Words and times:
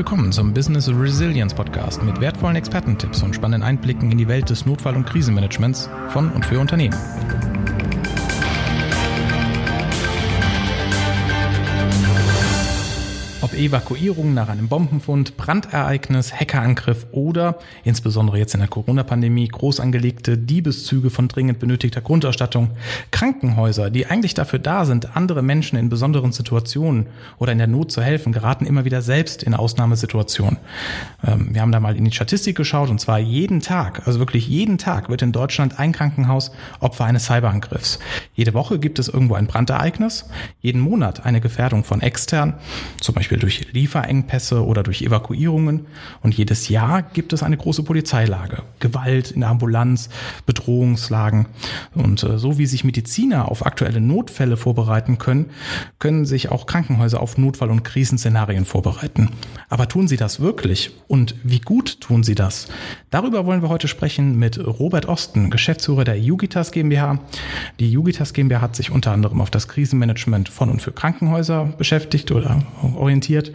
Willkommen 0.00 0.32
zum 0.32 0.54
Business 0.54 0.88
Resilience 0.88 1.52
Podcast 1.52 2.02
mit 2.02 2.22
wertvollen 2.22 2.56
Expertentipps 2.56 3.22
und 3.22 3.34
spannenden 3.34 3.68
Einblicken 3.68 4.10
in 4.10 4.16
die 4.16 4.28
Welt 4.28 4.48
des 4.48 4.64
Notfall- 4.64 4.96
und 4.96 5.04
Krisenmanagements 5.04 5.90
von 6.08 6.32
und 6.32 6.42
für 6.46 6.58
Unternehmen. 6.58 6.96
Evakuierung 13.60 14.34
nach 14.34 14.48
einem 14.48 14.68
Bombenfund, 14.68 15.36
Brandereignis, 15.36 16.32
Hackerangriff 16.32 17.06
oder 17.12 17.58
insbesondere 17.84 18.38
jetzt 18.38 18.54
in 18.54 18.60
der 18.60 18.68
Corona-Pandemie 18.68 19.48
groß 19.48 19.80
angelegte 19.80 20.36
Diebeszüge 20.36 21.08
von 21.08 21.28
dringend 21.28 21.58
benötigter 21.58 22.00
Grundausstattung, 22.00 22.72
Krankenhäuser, 23.10 23.90
die 23.90 24.06
eigentlich 24.06 24.34
dafür 24.34 24.58
da 24.58 24.84
sind, 24.84 25.16
andere 25.16 25.42
Menschen 25.42 25.78
in 25.78 25.88
besonderen 25.88 26.32
Situationen 26.32 27.06
oder 27.38 27.52
in 27.52 27.58
der 27.58 27.66
Not 27.66 27.92
zu 27.92 28.02
helfen, 28.02 28.32
geraten 28.32 28.66
immer 28.66 28.84
wieder 28.84 29.00
selbst 29.00 29.42
in 29.42 29.54
Ausnahmesituationen. 29.54 30.58
Ähm, 31.26 31.54
wir 31.54 31.62
haben 31.62 31.72
da 31.72 31.80
mal 31.80 31.96
in 31.96 32.04
die 32.04 32.12
Statistik 32.12 32.56
geschaut 32.56 32.90
und 32.90 33.00
zwar 33.00 33.18
jeden 33.18 33.60
Tag, 33.60 34.06
also 34.06 34.18
wirklich 34.18 34.48
jeden 34.48 34.76
Tag 34.76 35.08
wird 35.08 35.22
in 35.22 35.32
Deutschland 35.32 35.78
ein 35.78 35.92
Krankenhaus 35.92 36.50
Opfer 36.80 37.04
eines 37.04 37.26
Cyberangriffs. 37.26 38.00
Jede 38.34 38.54
Woche 38.54 38.78
gibt 38.78 38.98
es 38.98 39.08
irgendwo 39.08 39.34
ein 39.34 39.46
Brandereignis, 39.46 40.28
jeden 40.60 40.80
Monat 40.80 41.24
eine 41.24 41.40
Gefährdung 41.40 41.84
von 41.84 42.00
extern, 42.00 42.54
zum 43.00 43.14
Beispiel 43.14 43.30
Beispiel 43.30 43.38
durch 43.50 43.72
Lieferengpässe 43.72 44.64
oder 44.64 44.84
durch 44.84 45.02
Evakuierungen. 45.02 45.86
Und 46.22 46.36
jedes 46.36 46.68
Jahr 46.68 47.02
gibt 47.02 47.32
es 47.32 47.42
eine 47.42 47.56
große 47.56 47.82
Polizeilage, 47.82 48.62
Gewalt 48.78 49.32
in 49.32 49.40
der 49.40 49.50
Ambulanz, 49.50 50.08
Bedrohungslagen. 50.46 51.46
Und 51.94 52.22
äh, 52.22 52.38
so 52.38 52.58
wie 52.58 52.66
sich 52.66 52.84
Mediziner 52.84 53.50
auf 53.50 53.66
aktuelle 53.66 54.00
Notfälle 54.00 54.56
vorbereiten 54.56 55.18
können, 55.18 55.46
können 55.98 56.26
sich 56.26 56.50
auch 56.50 56.66
Krankenhäuser 56.66 57.20
auf 57.20 57.38
Notfall- 57.38 57.70
und 57.70 57.82
Krisenszenarien 57.82 58.64
vorbereiten. 58.64 59.30
Aber 59.68 59.88
tun 59.88 60.06
sie 60.06 60.16
das 60.16 60.38
wirklich? 60.38 60.92
Und 61.08 61.34
wie 61.42 61.60
gut 61.60 62.00
tun 62.00 62.22
sie 62.22 62.36
das? 62.36 62.68
Darüber 63.10 63.46
wollen 63.46 63.62
wir 63.62 63.68
heute 63.68 63.88
sprechen 63.88 64.38
mit 64.38 64.64
Robert 64.64 65.06
Osten, 65.06 65.50
Geschäftsführer 65.50 66.04
der 66.04 66.20
Jugitas 66.20 66.70
GmbH. 66.70 67.18
Die 67.80 67.90
Jugitas 67.90 68.32
GmbH 68.32 68.60
hat 68.60 68.76
sich 68.76 68.92
unter 68.92 69.10
anderem 69.10 69.40
auf 69.40 69.50
das 69.50 69.66
Krisenmanagement 69.66 70.48
von 70.48 70.70
und 70.70 70.80
für 70.80 70.92
Krankenhäuser 70.92 71.64
beschäftigt 71.76 72.30
oder 72.30 72.62
orientiert 72.94 73.39
orientiert. 73.40 73.52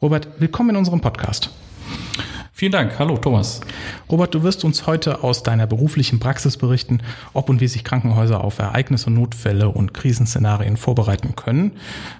Robert, 0.00 0.28
willkommen 0.38 0.70
in 0.70 0.76
unserem 0.76 1.00
Podcast. 1.00 1.50
Vielen 2.54 2.72
Dank. 2.72 2.98
Hallo, 2.98 3.16
Thomas. 3.16 3.60
Robert, 4.08 4.34
du 4.34 4.44
wirst 4.44 4.62
uns 4.62 4.86
heute 4.86 5.24
aus 5.24 5.42
deiner 5.42 5.66
beruflichen 5.66 6.20
Praxis 6.20 6.56
berichten, 6.56 7.00
ob 7.32 7.48
und 7.48 7.60
wie 7.60 7.66
sich 7.66 7.82
Krankenhäuser 7.82 8.44
auf 8.44 8.60
Ereignisse, 8.60 9.10
Notfälle 9.10 9.68
und 9.70 9.94
Krisenszenarien 9.94 10.76
vorbereiten 10.76 11.34
können. 11.34 11.72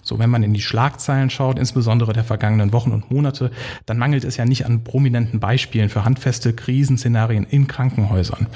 So, 0.02 0.18
wenn 0.18 0.30
man 0.30 0.42
in 0.42 0.52
die 0.52 0.60
Schlagzeilen 0.60 1.30
schaut, 1.30 1.60
insbesondere 1.60 2.12
der 2.12 2.24
vergangenen 2.24 2.72
Wochen 2.72 2.90
und 2.90 3.10
Monate, 3.10 3.52
dann 3.86 3.98
mangelt 3.98 4.24
es 4.24 4.36
ja 4.36 4.44
nicht 4.44 4.66
an 4.66 4.82
prominenten 4.82 5.38
Beispielen 5.38 5.90
für 5.90 6.04
handfeste 6.04 6.54
Krisenszenarien 6.54 7.44
in 7.44 7.68
Krankenhäusern. 7.68 8.48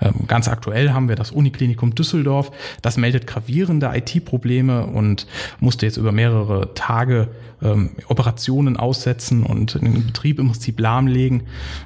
Ähm, 0.00 0.14
ganz 0.28 0.46
aktuell 0.46 0.92
haben 0.92 1.08
wir 1.08 1.16
das 1.16 1.32
Uniklinikum 1.32 1.94
Düsseldorf. 1.96 2.52
Das 2.82 2.96
meldet 2.98 3.26
gravierende 3.26 3.90
IT-Probleme 3.92 4.86
und 4.86 5.26
musste 5.58 5.86
jetzt 5.86 5.96
über 5.96 6.12
mehrere 6.12 6.74
Tage 6.74 7.28
ähm, 7.62 7.90
Operationen 8.08 8.76
aussetzen 8.76 9.44
und 9.44 9.80
den 9.80 10.06
Betrieb 10.06 10.38
im 10.38 10.50
Prinzip 10.50 10.80
lahmlegen. 10.80 11.42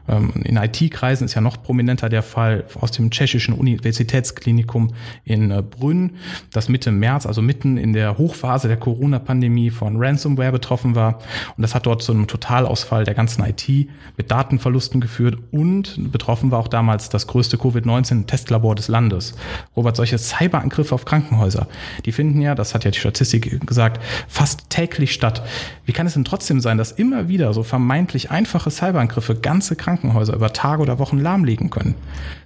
Ähm, 0.08 0.32
in 0.44 0.56
IT-Kreisen 0.56 1.24
ist 1.24 1.34
ja 1.34 1.40
noch 1.40 1.62
prominenter 1.62 2.08
der 2.08 2.22
Fall 2.22 2.64
aus 2.80 2.90
dem 2.92 3.10
tschechischen 3.10 3.54
Universitätsklinikum 3.54 4.92
in 5.24 5.50
äh, 5.50 5.62
Brünn, 5.62 6.16
das 6.52 6.68
Mitte 6.68 6.90
März, 6.90 7.26
also 7.26 7.42
mitten 7.42 7.76
in 7.76 7.92
der 7.92 8.18
Hochphase 8.18 8.68
der 8.68 8.76
Corona-Pandemie 8.76 9.70
von 9.70 9.96
Ransomware 9.96 10.52
betroffen 10.52 10.94
war. 10.94 11.18
Und 11.56 11.62
das 11.62 11.74
hat 11.74 11.86
dort 11.86 12.02
zu 12.02 12.12
einem 12.12 12.26
Totalausfall 12.26 13.04
der 13.04 13.14
ganzen 13.14 13.44
IT 13.44 13.68
mit 14.16 14.30
Datenverlusten 14.30 15.00
geführt 15.00 15.38
und 15.50 16.12
betroffen 16.12 16.50
war 16.50 16.58
auch 16.58 16.68
damals 16.68 17.08
das 17.08 17.26
größte 17.26 17.56
Covid-19 17.56 18.26
Testlabor 18.26 18.74
des 18.74 18.88
Landes. 18.88 19.34
Robert, 19.76 19.96
solche 19.96 20.18
Cyberangriffe 20.18 20.94
auf 20.94 21.04
Krankenhäuser, 21.04 21.66
die 22.04 22.12
finden 22.12 22.40
ja, 22.40 22.54
das 22.54 22.74
hat 22.74 22.84
ja 22.84 22.90
die 22.90 22.98
Statistik 22.98 23.66
gesagt, 23.66 24.02
fast 24.28 24.70
täglich 24.70 25.12
statt. 25.12 25.42
Wie 25.84 25.92
kann 25.92 26.06
es 26.06 26.14
denn 26.14 26.24
trotzdem 26.24 26.60
sein, 26.60 26.78
dass 26.78 26.92
immer 26.92 27.28
wieder 27.28 27.52
so 27.54 27.62
vermeintlich 27.62 28.30
einfache 28.30 28.70
Cyberangriffe 28.70 29.34
ganze 29.34 29.76
Krankenhäuser 29.76 30.34
über 30.34 30.52
Tage 30.52 30.82
oder 30.82 30.98
Wochen 30.98 31.18
lahmlegen 31.18 31.70
können? 31.70 31.94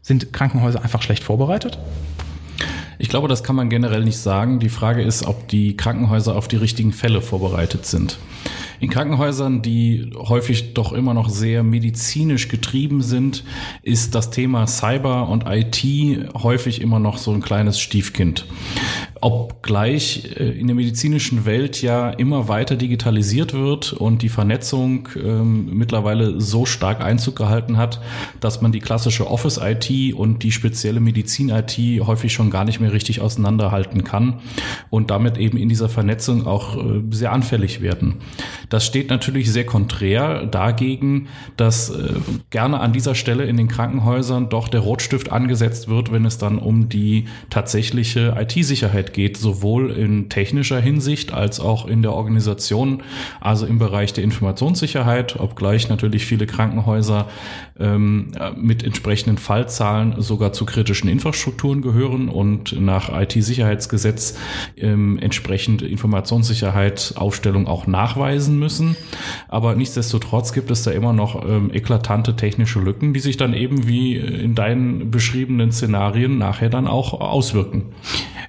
Sind 0.03 0.33
Krankenhäuser 0.33 0.83
einfach 0.83 1.03
schlecht 1.03 1.25
vorbereitet? 1.25 1.79
Ich 2.99 3.09
glaube, 3.09 3.29
das 3.29 3.43
kann 3.43 3.57
man 3.57 3.71
generell 3.71 4.05
nicht 4.05 4.19
sagen. 4.19 4.61
Die 4.61 4.69
Frage 4.69 5.03
ist, 5.03 5.27
ob 5.27 5.49
die 5.49 5.75
Krankenhäuser 5.77 6.37
auf 6.37 6.49
die 6.49 6.57
richtigen 6.57 6.93
Fälle 6.93 7.23
vorbereitet 7.23 7.87
sind. 7.87 8.19
In 8.81 8.89
Krankenhäusern, 8.89 9.61
die 9.61 10.11
häufig 10.17 10.73
doch 10.73 10.95
immer 10.95 11.13
noch 11.13 11.29
sehr 11.29 11.63
medizinisch 11.63 12.49
getrieben 12.49 13.03
sind, 13.03 13.45
ist 13.83 14.15
das 14.15 14.31
Thema 14.31 14.67
Cyber 14.67 15.29
und 15.29 15.45
IT 15.47 15.85
häufig 16.43 16.81
immer 16.81 16.99
noch 16.99 17.19
so 17.19 17.31
ein 17.33 17.43
kleines 17.43 17.79
Stiefkind. 17.79 18.47
Obgleich 19.21 20.35
äh, 20.35 20.59
in 20.59 20.67
der 20.67 20.75
medizinischen 20.75 21.45
Welt 21.45 21.83
ja 21.83 22.09
immer 22.09 22.49
weiter 22.49 22.77
digitalisiert 22.77 23.53
wird 23.53 23.93
und 23.93 24.23
die 24.23 24.31
Vernetzung 24.31 25.11
ähm, 25.15 25.77
mittlerweile 25.77 26.41
so 26.41 26.65
stark 26.65 27.03
Einzug 27.03 27.37
gehalten 27.37 27.77
hat, 27.77 28.01
dass 28.41 28.63
man 28.63 28.73
die 28.73 28.81
klassische 28.81 29.31
Office-IT 29.31 30.15
und 30.15 30.43
die 30.43 30.53
spezielle 30.53 31.01
Medizin-IT 31.01 31.77
häufig 32.07 32.33
schon 32.33 32.49
gar 32.49 32.65
nicht 32.65 32.81
mehr 32.81 32.95
richtig 32.95 33.21
auseinanderhalten 33.21 34.05
kann 34.05 34.41
und 34.89 35.11
damit 35.11 35.37
eben 35.37 35.59
in 35.59 35.69
dieser 35.69 35.91
Vernetzung 35.91 36.47
auch 36.47 36.79
äh, 36.79 37.03
sehr 37.11 37.33
anfällig 37.33 37.83
werden. 37.83 38.23
Das 38.71 38.87
steht 38.87 39.11
natürlich 39.11 39.53
sehr 39.53 39.67
konträr 39.67 40.47
dagegen, 40.47 41.27
dass 41.57 41.91
äh, 41.91 42.15
gerne 42.51 42.81
an 42.81 42.93
dieser 42.93 43.17
Stelle 43.17 43.45
in 43.45 43.57
den 43.57 43.69
Krankenhäusern 43.69 44.49
doch 44.49 44.69
der 44.69 44.81
Rotstift 44.81 45.33
angesetzt 45.33 45.89
wird, 45.89 46.13
wenn 46.13 46.25
es 46.25 46.39
dann 46.39 46.59
um 46.59 46.89
die 46.89 47.27
tatsächliche 47.51 48.37
IT-Sicherheit 48.39 49.13
geht, 49.13 49.37
sowohl 49.37 49.91
in 49.91 50.29
technischer 50.29 50.81
Hinsicht 50.81 51.35
als 51.35 51.59
auch 51.59 51.87
in 51.87 52.03
der 52.03 52.13
Organisation, 52.13 53.03
also 53.41 53.67
im 53.67 53.81
Bereich 53.81 54.13
der 54.13 54.23
Informationssicherheit, 54.23 55.41
obgleich 55.41 55.89
natürlich 55.89 56.25
viele 56.25 56.47
Krankenhäuser 56.47 57.27
ähm, 57.81 58.31
mit 58.57 58.85
entsprechenden 58.85 59.39
Fallzahlen 59.39 60.23
sogar 60.23 60.53
zu 60.53 60.65
kritischen 60.65 61.11
Infrastrukturen 61.11 61.83
gehören 61.83 62.29
und 62.29 62.81
nach 62.81 63.11
IT-Sicherheitsgesetz 63.13 64.39
ähm, 64.77 65.19
entsprechend 65.19 65.83
Informationssicherheit 65.83 67.15
Aufstellung 67.17 67.67
auch 67.67 67.89
nachweisen 67.89 68.60
müssen. 68.61 68.97
Aber 69.49 69.75
nichtsdestotrotz 69.75 70.53
gibt 70.53 70.71
es 70.71 70.85
da 70.85 70.93
immer 70.93 71.13
noch 71.13 71.45
ähm, 71.45 71.73
eklatante 71.73 72.37
technische 72.37 72.79
Lücken, 72.79 73.13
die 73.13 73.21
sich 73.21 73.37
dann 73.37 73.55
eben 73.55 73.89
wie 73.89 74.17
in 74.17 74.55
deinen 74.55 75.11
beschriebenen 75.11 75.73
Szenarien 75.73 76.39
nachher 76.39 76.71
dann 76.71 76.87
auch 76.87 77.21
auswirken. 77.21 77.87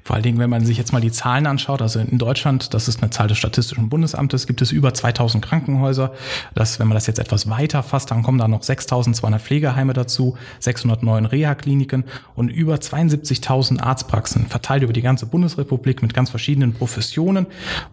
Vor 0.03 0.15
allen 0.15 0.23
Dingen, 0.23 0.39
wenn 0.39 0.49
man 0.49 0.65
sich 0.65 0.77
jetzt 0.77 0.93
mal 0.93 0.99
die 0.99 1.11
Zahlen 1.11 1.45
anschaut, 1.45 1.81
also 1.81 1.99
in 1.99 2.17
Deutschland, 2.17 2.73
das 2.73 2.87
ist 2.87 3.01
eine 3.01 3.11
Zahl 3.11 3.27
des 3.27 3.37
Statistischen 3.37 3.89
Bundesamtes, 3.89 4.47
gibt 4.47 4.61
es 4.61 4.71
über 4.71 4.93
2000 4.93 5.45
Krankenhäuser. 5.45 6.11
Das, 6.55 6.79
wenn 6.79 6.87
man 6.87 6.95
das 6.95 7.07
jetzt 7.07 7.19
etwas 7.19 7.49
weiter 7.49 7.83
fasst, 7.83 8.11
dann 8.11 8.23
kommen 8.23 8.37
da 8.37 8.47
noch 8.47 8.63
6200 8.63 9.41
Pflegeheime 9.41 9.93
dazu, 9.93 10.35
609 10.59 11.25
Reha-Kliniken 11.25 12.03
und 12.35 12.49
über 12.49 12.75
72.000 12.75 13.79
Arztpraxen, 13.79 14.47
verteilt 14.47 14.83
über 14.83 14.93
die 14.93 15.01
ganze 15.01 15.27
Bundesrepublik 15.27 16.01
mit 16.01 16.13
ganz 16.13 16.29
verschiedenen 16.29 16.73
Professionen. 16.73 17.45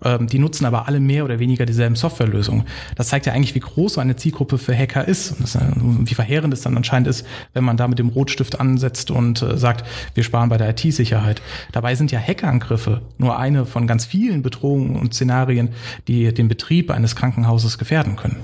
Ähm, 0.02 0.26
die 0.26 0.38
nutzen 0.38 0.64
aber 0.64 0.88
alle 0.88 1.00
mehr 1.00 1.24
oder 1.24 1.38
weniger 1.38 1.66
dieselben 1.66 1.94
Softwarelösungen. 2.08 2.64
Das 2.96 3.08
zeigt 3.08 3.26
ja 3.26 3.32
eigentlich, 3.32 3.54
wie 3.54 3.60
groß 3.60 3.94
so 3.94 4.00
eine 4.00 4.16
Zielgruppe 4.16 4.58
für 4.58 4.76
Hacker 4.76 5.06
ist 5.06 5.32
und 5.32 5.42
das, 5.42 5.58
wie 5.76 6.14
verheerend 6.14 6.54
es 6.54 6.62
dann 6.62 6.76
anscheinend 6.76 7.08
ist, 7.08 7.26
wenn 7.52 7.64
man 7.64 7.76
da 7.76 7.88
mit 7.88 7.98
dem 7.98 8.08
Rotstift 8.08 8.60
ansetzt 8.60 9.10
und 9.10 9.42
äh, 9.42 9.56
sagt, 9.56 9.84
wir 10.14 10.24
sparen 10.24 10.48
bei 10.48 10.56
der 10.56 10.70
IT-Sicherheit. 10.70 11.42
Dabei 11.72 11.94
sind 11.94 12.10
ja 12.10 12.18
Hackerangriffe 12.18 13.02
nur 13.18 13.38
eine 13.38 13.66
von 13.66 13.86
ganz 13.86 14.06
vielen 14.06 14.42
Bedrohungen 14.42 14.96
und 14.96 15.14
Szenarien, 15.14 15.70
die 16.06 16.32
den 16.32 16.48
Betrieb 16.48 16.90
eines 16.90 17.14
Krankenhauses 17.14 17.78
gefährden 17.78 18.16
können. 18.16 18.36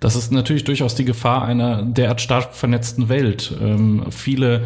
Das 0.00 0.16
ist 0.16 0.32
natürlich 0.32 0.64
durchaus 0.64 0.94
die 0.96 1.04
Gefahr 1.04 1.44
einer 1.44 1.82
derart 1.82 2.20
stark 2.20 2.54
vernetzten 2.54 3.08
Welt. 3.08 3.54
Ähm, 3.60 4.06
viele 4.10 4.64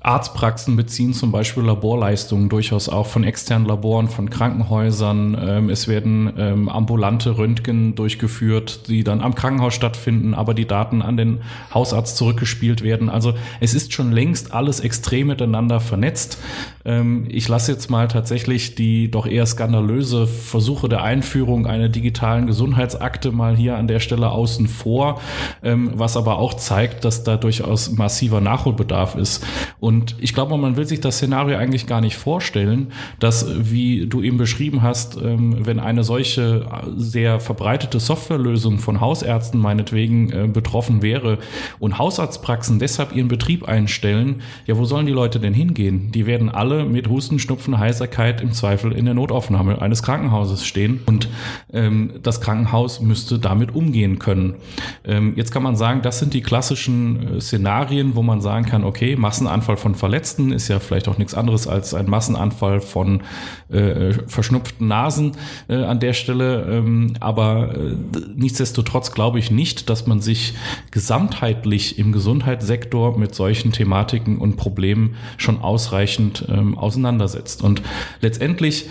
Arztpraxen 0.00 0.76
beziehen 0.76 1.12
zum 1.12 1.32
Beispiel 1.32 1.64
Laborleistungen 1.64 2.48
durchaus 2.48 2.88
auch 2.88 3.06
von 3.06 3.24
externen 3.24 3.66
Laboren, 3.66 4.08
von 4.08 4.30
Krankenhäusern. 4.30 5.36
Ähm, 5.40 5.70
es 5.70 5.88
werden 5.88 6.32
ähm, 6.38 6.68
ambulante 6.68 7.36
Röntgen 7.36 7.65
durchgeführt, 7.66 8.88
die 8.88 9.04
dann 9.04 9.20
am 9.20 9.34
Krankenhaus 9.34 9.74
stattfinden, 9.74 10.34
aber 10.34 10.54
die 10.54 10.66
Daten 10.66 11.02
an 11.02 11.16
den 11.16 11.40
Hausarzt 11.72 12.16
zurückgespielt 12.16 12.82
werden. 12.82 13.08
Also 13.08 13.34
es 13.60 13.74
ist 13.74 13.92
schon 13.92 14.12
längst 14.12 14.52
alles 14.52 14.80
extrem 14.80 15.28
miteinander 15.28 15.80
vernetzt. 15.80 16.38
Ähm, 16.84 17.26
ich 17.28 17.48
lasse 17.48 17.72
jetzt 17.72 17.90
mal 17.90 18.08
tatsächlich 18.08 18.74
die 18.74 19.10
doch 19.10 19.26
eher 19.26 19.46
skandalöse 19.46 20.26
Versuche 20.26 20.88
der 20.88 21.02
Einführung 21.02 21.66
einer 21.66 21.88
digitalen 21.88 22.46
Gesundheitsakte 22.46 23.32
mal 23.32 23.56
hier 23.56 23.76
an 23.76 23.88
der 23.88 24.00
Stelle 24.00 24.30
außen 24.30 24.68
vor, 24.68 25.20
ähm, 25.62 25.90
was 25.94 26.16
aber 26.16 26.38
auch 26.38 26.54
zeigt, 26.54 27.04
dass 27.04 27.24
da 27.24 27.36
durchaus 27.36 27.90
massiver 27.90 28.40
Nachholbedarf 28.40 29.16
ist. 29.16 29.44
Und 29.80 30.16
ich 30.20 30.32
glaube, 30.32 30.56
man 30.56 30.76
will 30.76 30.86
sich 30.86 31.00
das 31.00 31.16
Szenario 31.16 31.58
eigentlich 31.58 31.86
gar 31.86 32.00
nicht 32.00 32.16
vorstellen, 32.16 32.92
dass, 33.18 33.46
wie 33.70 34.06
du 34.06 34.22
eben 34.22 34.36
beschrieben 34.36 34.82
hast, 34.82 35.16
ähm, 35.16 35.66
wenn 35.66 35.80
eine 35.80 36.04
solche 36.04 36.66
sehr 36.96 37.40
verbreitete 37.56 38.00
Softwarelösung 38.00 38.78
von 38.78 39.00
Hausärzten 39.00 39.58
meinetwegen 39.58 40.30
äh, 40.30 40.46
betroffen 40.46 41.00
wäre 41.00 41.38
und 41.78 41.98
Hausarztpraxen 41.98 42.78
deshalb 42.78 43.16
ihren 43.16 43.28
Betrieb 43.28 43.66
einstellen, 43.66 44.42
ja, 44.66 44.76
wo 44.76 44.84
sollen 44.84 45.06
die 45.06 45.12
Leute 45.12 45.40
denn 45.40 45.54
hingehen? 45.54 46.12
Die 46.12 46.26
werden 46.26 46.50
alle 46.50 46.84
mit 46.84 47.08
Husten, 47.08 47.38
Schnupfen, 47.38 47.78
Heiserkeit 47.78 48.42
im 48.42 48.52
Zweifel 48.52 48.92
in 48.92 49.06
der 49.06 49.14
Notaufnahme 49.14 49.80
eines 49.80 50.02
Krankenhauses 50.02 50.66
stehen 50.66 51.00
und 51.06 51.30
ähm, 51.72 52.12
das 52.22 52.42
Krankenhaus 52.42 53.00
müsste 53.00 53.38
damit 53.38 53.74
umgehen 53.74 54.18
können. 54.18 54.56
Ähm, 55.04 55.32
jetzt 55.36 55.50
kann 55.50 55.62
man 55.62 55.76
sagen, 55.76 56.02
das 56.02 56.18
sind 56.18 56.34
die 56.34 56.42
klassischen 56.42 57.36
äh, 57.36 57.40
Szenarien, 57.40 58.16
wo 58.16 58.22
man 58.22 58.42
sagen 58.42 58.66
kann, 58.66 58.84
okay, 58.84 59.16
Massenanfall 59.16 59.78
von 59.78 59.94
Verletzten 59.94 60.52
ist 60.52 60.68
ja 60.68 60.78
vielleicht 60.78 61.08
auch 61.08 61.16
nichts 61.16 61.32
anderes 61.32 61.66
als 61.66 61.94
ein 61.94 62.10
Massenanfall 62.10 62.82
von 62.82 63.22
äh, 63.70 64.12
verschnupften 64.26 64.88
Nasen 64.88 65.32
äh, 65.68 65.76
an 65.76 66.00
der 66.00 66.12
Stelle. 66.12 66.66
Ähm, 66.70 67.14
aber 67.20 67.35
äh, 67.38 67.96
nichtsdestotrotz 68.34 69.12
glaube 69.12 69.38
ich 69.38 69.50
nicht, 69.50 69.90
dass 69.90 70.06
man 70.06 70.20
sich 70.20 70.54
gesamtheitlich 70.90 71.98
im 71.98 72.12
Gesundheitssektor 72.12 73.18
mit 73.18 73.34
solchen 73.34 73.72
Thematiken 73.72 74.38
und 74.38 74.56
Problemen 74.56 75.16
schon 75.36 75.60
ausreichend 75.60 76.44
ähm, 76.48 76.76
auseinandersetzt. 76.76 77.62
Und 77.62 77.82
letztendlich 78.20 78.86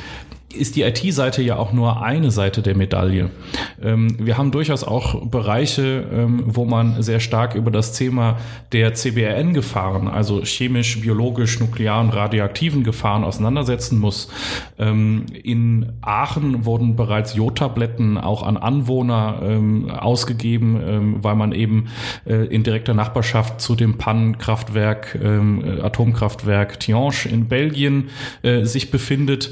ist 0.56 0.76
die 0.76 0.84
IT-Seite 0.84 1.42
ja 1.42 1.58
auch 1.58 1.74
nur 1.74 2.02
eine 2.02 2.32
Seite 2.32 2.62
der 2.62 2.76
Medaille. 2.76 3.30
Ähm, 3.82 4.16
wir 4.20 4.38
haben 4.38 4.52
durchaus 4.52 4.84
auch 4.84 5.26
Bereiche, 5.28 6.06
ähm, 6.12 6.44
wo 6.46 6.66
man 6.66 7.02
sehr 7.02 7.20
stark 7.20 7.56
über 7.56 7.72
das 7.72 7.94
Thema 7.94 8.38
der 8.72 8.94
CBRN-Gefahren, 8.94 10.08
also 10.08 10.42
chemisch, 10.44 11.02
biologisch, 11.02 11.60
nuklearen, 11.60 12.10
radioaktiven 12.10 12.84
Gefahren 12.84 13.24
auseinandersetzen 13.24 14.00
muss. 14.00 14.30
Ähm, 14.78 15.26
in 15.44 15.94
Aachen 16.02 16.66
wurden 16.66 16.96
bereits 16.96 17.36
Jodtabletten 17.36 18.18
auch 18.18 18.44
an 18.44 18.58
Anwohner 18.58 19.42
ausgegeben, 20.00 21.18
weil 21.22 21.36
man 21.36 21.52
eben 21.52 21.88
äh, 22.26 22.46
in 22.46 22.64
direkter 22.64 22.94
Nachbarschaft 22.94 23.62
zu 23.62 23.76
dem 23.76 23.98
Pannenkraftwerk, 23.98 25.18
Atomkraftwerk 25.82 26.80
Tihange 26.80 27.30
in 27.30 27.48
Belgien 27.48 28.10
äh, 28.44 28.64
sich 28.66 28.92
befindet. 28.92 29.52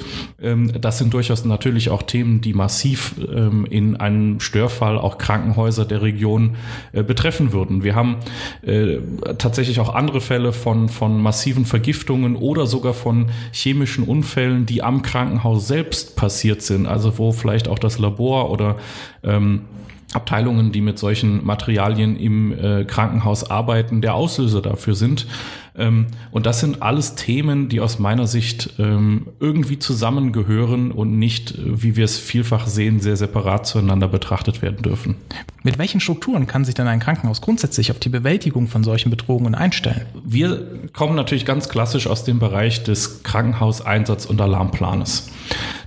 das 0.80 0.93
das 0.94 1.00
sind 1.00 1.12
durchaus 1.16 1.44
natürlich 1.44 1.90
auch 1.90 2.04
Themen, 2.04 2.42
die 2.42 2.54
massiv 2.54 3.16
ähm, 3.18 3.66
in 3.68 3.96
einem 3.96 4.40
Störfall 4.40 5.00
auch 5.00 5.18
Krankenhäuser 5.18 5.86
der 5.86 6.04
Region 6.04 6.56
äh, 6.92 7.02
betreffen 7.02 7.52
würden. 7.52 7.84
Wir 7.84 7.96
haben 7.96 8.18
äh, 8.62 9.00
tatsächlich 9.40 9.80
auch 9.80 9.96
andere 9.96 10.22
Fälle 10.22 10.54
von, 10.54 10.90
von 10.90 11.20
massiven 11.20 11.66
Vergiftungen 11.66 12.36
oder 12.36 12.68
sogar 12.68 12.94
von 12.94 13.32
chemischen 13.52 14.04
Unfällen, 14.04 14.68
die 14.68 14.84
am 14.84 15.02
Krankenhaus 15.02 15.68
selbst 15.68 16.16
passiert 16.16 16.62
sind, 16.62 16.86
also 16.86 17.18
wo 17.18 17.32
vielleicht 17.32 17.68
auch 17.68 17.80
das 17.80 17.98
Labor 17.98 18.52
oder 18.52 18.76
ähm, 19.24 19.62
Abteilungen, 20.14 20.72
die 20.72 20.82
mit 20.82 21.00
solchen 21.00 21.46
Materialien 21.46 22.16
im 22.16 22.52
äh, 22.52 22.86
Krankenhaus 22.86 23.50
arbeiten, 23.50 24.02
der 24.02 24.14
Auslöser 24.16 24.62
dafür 24.62 24.96
sind. 24.96 25.26
Ähm, 25.76 26.08
und 26.32 26.46
das 26.46 26.60
sind 26.60 26.82
alles 26.82 27.16
Themen, 27.16 27.70
die 27.70 27.80
aus 27.80 28.00
meiner 28.00 28.28
Sicht 28.28 28.74
ähm, 28.78 29.28
irgendwie 29.40 29.80
zusammengehören 29.80 30.92
und 30.92 31.18
nicht, 31.18 31.56
wie 31.58 31.96
wir 31.96 32.06
es 32.06 32.18
vielfach 32.18 32.68
sehen, 32.68 33.00
sehr 33.00 33.18
separat 33.18 33.66
zueinander 33.66 34.08
betrachtet 34.08 34.62
werden 34.62 34.84
dürfen. 34.84 35.16
Mit 35.64 35.80
welchen 35.80 36.00
Strukturen 36.00 36.46
kann 36.46 36.66
sich 36.66 36.76
dann 36.76 36.88
ein 36.88 37.00
Krankenhaus 37.00 37.42
grundsätzlich 37.42 37.90
auf 37.90 38.00
die 38.00 38.10
Bewältigung 38.10 38.68
von 38.68 38.84
solchen 38.84 39.10
Bedrohungen 39.10 39.56
einstellen? 39.56 40.06
Wir 40.24 40.90
kommen 40.94 41.16
natürlich 41.16 41.46
ganz 41.46 41.70
klassisch 41.70 42.06
aus 42.06 42.24
dem 42.24 42.40
Bereich 42.40 42.84
des 42.84 43.24
Krankenhauseinsatz- 43.24 44.28
und 44.28 44.40
Alarmplanes. 44.42 45.32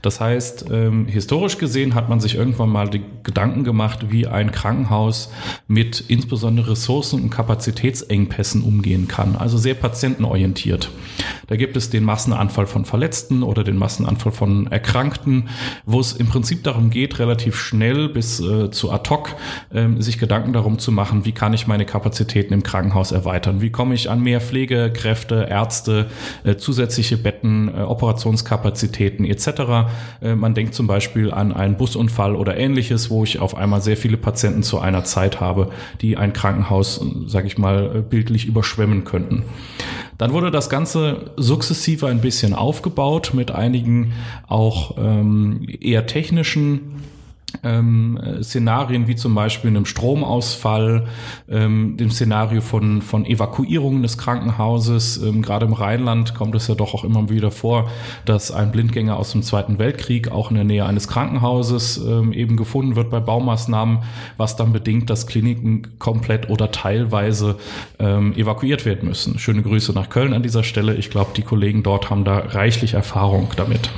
Das 0.03 0.21
heißt, 0.21 0.67
ähm, 0.71 1.07
historisch 1.07 1.59
gesehen 1.59 1.95
hat 1.95 2.09
man 2.09 2.21
sich 2.21 2.37
irgendwann 2.37 2.69
mal 2.69 2.89
die 2.89 3.03
Gedanken 3.23 3.65
gemacht, 3.65 4.07
wie 4.11 4.27
ein 4.27 4.53
Krankenhaus 4.53 5.33
mit 5.67 6.05
insbesondere 6.09 6.73
Ressourcen 6.73 7.23
und 7.23 7.31
Kapazitätsengpässen 7.31 8.63
umgehen 8.63 9.09
kann. 9.09 9.37
Also 9.37 9.59
sehr 9.59 9.75
patientenorientiert. 9.75 10.91
Da 11.47 11.57
gibt 11.57 11.77
es 11.77 11.91
den 11.91 12.05
Massenanfall 12.05 12.67
von 12.67 12.85
Verletzten 12.85 13.43
oder 13.43 13.65
den 13.65 13.77
Massenanfall 13.77 14.33
von 14.33 14.67
Erkrankten, 14.67 15.49
wo 15.85 16.01
es 16.01 16.13
im 16.13 16.29
Prinzip 16.29 16.65
darum 16.65 16.91
geht, 16.91 17.19
relativ 17.19 17.57
schnell 17.57 18.09
bis 18.09 18.41
äh, 18.41 18.71
zu 18.71 18.91
ad 18.91 19.09
hoc 19.11 19.35
äh, 19.71 19.87
sich 20.01 20.19
Gedanken 20.19 20.53
darum 20.53 20.79
zu 20.79 20.93
machen, 20.93 21.25
wie 21.25 21.33
kann 21.33 21.53
ich 21.53 21.67
meine 21.67 21.87
Kapazitäten 21.87 22.53
im 22.53 22.63
Krankenhaus 22.63 23.13
erweitern? 23.13 23.61
Wie 23.61 23.71
komme 23.71 23.95
ich 23.95 24.11
an 24.11 24.23
mehr 24.23 24.41
Pflegekräfte, 24.41 25.47
Ärzte, 25.49 26.07
äh, 26.45 26.57
zusätzliche 26.57 27.17
Betten, 27.17 27.69
äh, 27.69 27.83
Operationskapazitäten 27.83 29.25
etc. 29.25 29.56
Äh, 30.23 30.35
man 30.35 30.55
denkt 30.55 30.75
zum 30.75 30.87
Beispiel 30.87 31.31
an 31.31 31.53
einen 31.53 31.77
Busunfall 31.77 32.37
oder 32.37 32.57
ähnliches, 32.57 33.11
wo 33.11 33.25
ich 33.25 33.39
auf 33.39 33.57
einmal 33.57 33.81
sehr 33.81 33.97
viele 33.97 34.17
Patienten 34.17 34.63
zu 34.63 34.79
einer 34.79 35.05
Zeit 35.05 35.41
habe, 35.41 35.71
die 36.01 36.17
ein 36.17 36.33
Krankenhaus, 36.33 37.05
sage 37.27 37.47
ich 37.47 37.59
mal, 37.59 38.03
bildlich 38.03 38.47
überschwemmen 38.47 39.05
könnten. 39.05 39.45
Dann 40.19 40.33
wurde 40.33 40.51
das 40.51 40.71
Ganze 40.71 41.33
sukzessive 41.37 42.07
ein 42.07 42.21
bisschen 42.21 42.55
aufgebaut 42.55 43.33
mit 43.35 43.51
einigen 43.51 44.13
auch 44.47 44.97
ähm, 44.99 45.67
eher 45.81 46.07
technischen 46.07 47.03
ähm, 47.63 48.19
Szenarien 48.43 49.07
wie 49.07 49.17
zum 49.17 49.35
Beispiel 49.35 49.71
einem 49.71 49.87
Stromausfall, 49.87 51.07
ähm, 51.49 51.97
dem 51.97 52.11
Szenario 52.11 52.61
von, 52.61 53.03
von 53.03 53.27
Evakuierungen 53.27 54.03
des 54.03 54.19
Krankenhauses. 54.19 55.23
Ähm, 55.23 55.43
gerade 55.43 55.67
im 55.67 55.73
Rheinland 55.73 56.35
kommt 56.35 56.55
es 56.55 56.69
ja 56.69 56.75
doch 56.75 56.95
auch 56.95 57.05
immer 57.05 57.29
wieder 57.29 57.51
vor, 57.51 57.91
dass 58.25 58.51
ein 58.51 58.73
Blindgänger 58.73 59.17
aus 59.17 59.33
dem 59.33 59.43
Zweiten 59.43 59.79
Weltkrieg 59.79 60.31
auch 60.31 60.51
in 60.51 60.57
der 60.57 60.65
Nähe 60.65 60.87
eines 60.87 61.09
Krankenhauses 61.09 61.99
ähm, 61.99 62.33
eben 62.33 62.57
gefunden 62.57 62.97
wird 62.97 63.11
bei 63.11 63.21
Baumaßnahmen, 63.21 63.99
was 64.37 64.57
dann 64.57 64.73
bedingt, 64.73 65.11
dass 65.11 65.27
Kliniken 65.27 65.99
komplett 65.99 66.51
oder 66.51 66.71
teilweise 66.71 67.57
ähm, 67.99 68.33
evakuiert 68.35 68.85
werden 68.85 69.09
müssen. 69.09 69.39
Schöne 69.39 69.63
Grüße 69.63 69.93
nach 69.93 70.11
Köln 70.11 70.33
an 70.33 70.43
dieser 70.43 70.65
Stelle. 70.65 70.95
Ich 70.95 71.11
glaube, 71.11 71.31
die 71.37 71.43
Kollegen 71.43 71.83
dort 71.83 72.11
haben 72.11 72.25
da 72.25 72.39
reichlich 72.39 72.95
Erfahrung 72.95 73.49
damit. 73.57 73.91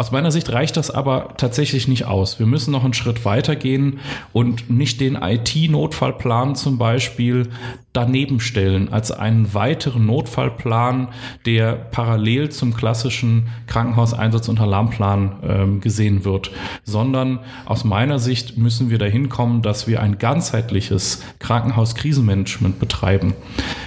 Aus 0.00 0.12
meiner 0.12 0.30
Sicht 0.30 0.50
reicht 0.50 0.78
das 0.78 0.90
aber 0.90 1.34
tatsächlich 1.36 1.86
nicht 1.86 2.06
aus. 2.06 2.38
Wir 2.38 2.46
müssen 2.46 2.70
noch 2.70 2.84
einen 2.84 2.94
Schritt 2.94 3.26
weiter 3.26 3.54
gehen 3.54 4.00
und 4.32 4.70
nicht 4.70 4.98
den 4.98 5.14
IT-Notfallplan 5.14 6.56
zum 6.56 6.78
Beispiel 6.78 7.50
daneben 7.92 8.38
stellen 8.38 8.92
als 8.92 9.10
einen 9.10 9.52
weiteren 9.52 10.06
Notfallplan, 10.06 11.08
der 11.44 11.72
parallel 11.72 12.50
zum 12.50 12.72
klassischen 12.74 13.48
Krankenhauseinsatz- 13.66 14.48
und 14.48 14.60
Alarmplan 14.60 15.36
ähm, 15.42 15.80
gesehen 15.80 16.24
wird, 16.24 16.52
sondern 16.84 17.40
aus 17.66 17.82
meiner 17.84 18.20
Sicht 18.20 18.56
müssen 18.56 18.90
wir 18.90 18.98
dahin 18.98 19.28
kommen, 19.28 19.62
dass 19.62 19.88
wir 19.88 20.00
ein 20.02 20.18
ganzheitliches 20.18 21.24
Krankenhauskrisenmanagement 21.40 22.78
betreiben. 22.78 23.34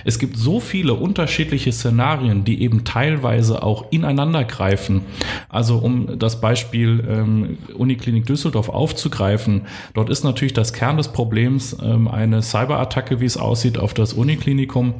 Es 0.04 0.20
gibt 0.20 0.38
so 0.38 0.60
viele 0.60 0.96
unterschiedliche 0.96 1.72
Szenarien, 1.72 2.44
die 2.44 2.62
eben 2.62 2.84
teilweise 2.84 3.64
auch 3.64 3.92
ineinander 3.92 4.44
greifen. 4.44 5.02
Also 5.48 5.78
um 5.78 6.20
das 6.20 6.42
Beispiel 6.42 7.06
ähm, 7.08 7.58
Uniklinik 7.74 8.26
Düsseldorf 8.26 8.68
aufzugreifen, 8.68 9.62
dort 9.94 10.10
ist 10.10 10.26
natürlich 10.26 10.54
das 10.54 10.74
Kern 10.74 10.98
des 10.98 11.08
Problems 11.08 11.78
ähm, 11.82 12.10
eine 12.10 12.42
Cyberattacke, 12.42 13.22
wie 13.22 13.26
es 13.26 13.38
aussieht, 13.38 13.78
auf 13.78 13.93
das 13.94 14.14
Uniklinikum. 14.14 14.94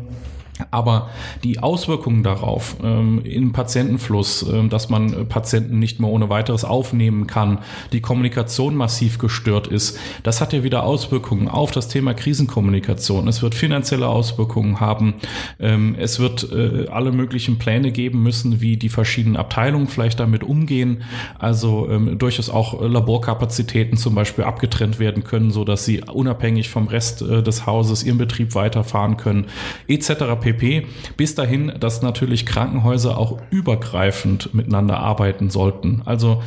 Aber 0.70 1.10
die 1.44 1.60
Auswirkungen 1.60 2.22
darauf 2.22 2.76
ähm, 2.84 3.22
im 3.24 3.54
Patientenfluss, 3.54 4.44
ähm, 4.44 4.70
dass 4.70 4.90
man 4.90 5.28
Patienten 5.28 5.80
nicht 5.80 6.00
mehr 6.00 6.10
ohne 6.10 6.30
weiteres 6.30 6.64
aufnehmen 6.64 7.26
kann, 7.26 7.60
die 7.92 8.02
Kommunikation 8.02 8.76
massiv 8.76 9.18
gestört 9.18 9.68
ist, 9.68 9.98
das 10.22 10.42
hat 10.42 10.54
ja 10.54 10.64
wieder 10.64 10.84
Auswirkungen 10.84 11.48
auf 11.48 11.72
das 11.72 11.88
Thema 11.88 12.14
Krisenkommunikation. 12.14 13.28
Es 13.28 13.42
wird 13.42 13.56
finanzielle 13.56 14.08
Auswirkungen 14.08 14.80
haben. 14.80 15.16
Ähm, 15.60 15.96
es 15.98 16.20
wird 16.20 16.52
äh, 16.52 16.88
alle 16.92 17.12
möglichen 17.12 17.58
Pläne 17.58 17.92
geben 17.92 18.22
müssen, 18.22 18.62
wie 18.62 18.78
die 18.78 18.90
verschiedenen 18.90 19.38
Abteilungen 19.38 19.88
vielleicht 19.88 20.20
damit 20.20 20.44
umgehen. 20.44 21.04
Also 21.40 21.90
ähm, 21.90 22.20
durchaus 22.20 22.52
auch 22.52 22.80
Laborkapazitäten 22.80 23.98
zum 23.98 24.14
Beispiel 24.14 24.44
abgetrennt 24.44 25.00
werden 25.00 25.24
können, 25.24 25.50
so 25.50 25.64
dass 25.64 25.86
sie 25.86 26.02
unabhängig 26.02 26.70
vom 26.70 26.88
Rest 26.88 27.24
äh, 27.24 27.42
des 27.42 27.66
Hauses 27.66 28.04
ihren 28.04 28.20
Betrieb 28.20 28.54
weiterfahren 28.54 29.18
können, 29.18 29.48
etc 29.88 30.43
pp. 30.44 30.86
Bis 31.18 31.36
dahin, 31.36 31.72
dass 31.80 32.02
natürlich 32.02 32.46
Krankenhäuser 32.46 33.18
auch 33.18 33.40
übergreifend 33.50 34.54
miteinander 34.54 35.00
arbeiten 35.00 35.50
sollten. 35.50 36.02
Also 36.06 36.44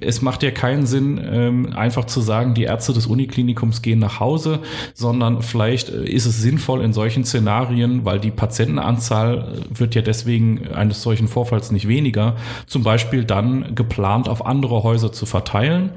es 0.00 0.22
macht 0.22 0.42
ja 0.42 0.50
keinen 0.50 0.86
Sinn, 0.86 1.20
ähm, 1.24 1.72
einfach 1.74 2.04
zu 2.04 2.20
sagen, 2.20 2.54
die 2.54 2.64
Ärzte 2.64 2.92
des 2.92 3.06
Uniklinikums 3.06 3.82
gehen 3.82 3.98
nach 3.98 4.20
Hause, 4.20 4.60
sondern 4.94 5.42
vielleicht 5.42 5.88
ist 5.88 6.26
es 6.26 6.40
sinnvoll 6.40 6.82
in 6.82 6.92
solchen 6.92 7.24
Szenarien, 7.24 8.04
weil 8.04 8.20
die 8.20 8.30
Patientenanzahl 8.30 9.48
wird 9.70 9.94
ja 9.94 10.02
deswegen 10.02 10.68
eines 10.74 11.02
solchen 11.02 11.28
Vorfalls 11.28 11.70
nicht 11.72 11.88
weniger, 11.88 12.36
zum 12.66 12.82
Beispiel 12.82 13.24
dann 13.24 13.74
geplant 13.74 14.28
auf 14.28 14.44
andere 14.44 14.82
Häuser 14.82 15.12
zu 15.12 15.26
verteilen. 15.26 15.90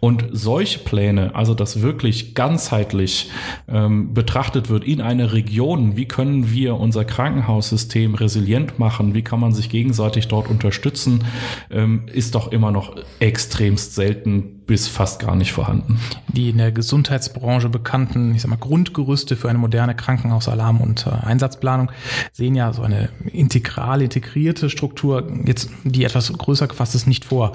Und 0.00 0.26
solche 0.32 0.78
Pläne, 0.80 1.34
also 1.34 1.54
dass 1.54 1.82
wirklich 1.82 2.34
ganzheitlich 2.34 3.30
ähm, 3.68 4.14
betrachtet 4.14 4.68
wird 4.68 4.84
in 4.84 5.00
einer 5.00 5.32
Region, 5.32 5.96
wie 5.96 6.06
können 6.06 6.50
wir 6.52 6.76
unser 6.76 7.04
Krankenhaussystem 7.04 8.14
resilient 8.14 8.78
machen, 8.78 9.14
wie 9.14 9.22
kann 9.22 9.40
man 9.40 9.52
sich 9.52 9.68
gegenseitig 9.68 10.28
dort 10.28 10.48
unterstützen, 10.48 11.24
ähm, 11.70 12.06
ist 12.12 12.34
doch 12.34 12.52
immer 12.52 12.70
noch 12.70 12.96
extremst 13.20 13.94
selten 13.94 14.55
bis 14.66 14.88
fast 14.88 15.20
gar 15.20 15.36
nicht 15.36 15.52
vorhanden. 15.52 16.00
Die 16.28 16.50
in 16.50 16.58
der 16.58 16.72
Gesundheitsbranche 16.72 17.68
bekannten, 17.68 18.34
ich 18.34 18.42
sag 18.42 18.50
mal, 18.50 18.56
Grundgerüste 18.56 19.36
für 19.36 19.48
eine 19.48 19.58
moderne 19.58 19.94
Krankenhausalarm- 19.94 20.80
und 20.80 21.06
äh, 21.06 21.10
Einsatzplanung 21.10 21.92
sehen 22.32 22.54
ja 22.54 22.72
so 22.72 22.82
eine 22.82 23.08
integral 23.32 24.02
integrierte 24.02 24.68
Struktur, 24.68 25.30
jetzt 25.44 25.70
die 25.84 26.04
etwas 26.04 26.32
größer 26.32 26.66
gefasst 26.66 26.94
ist, 26.94 27.06
nicht 27.06 27.24
vor. 27.24 27.52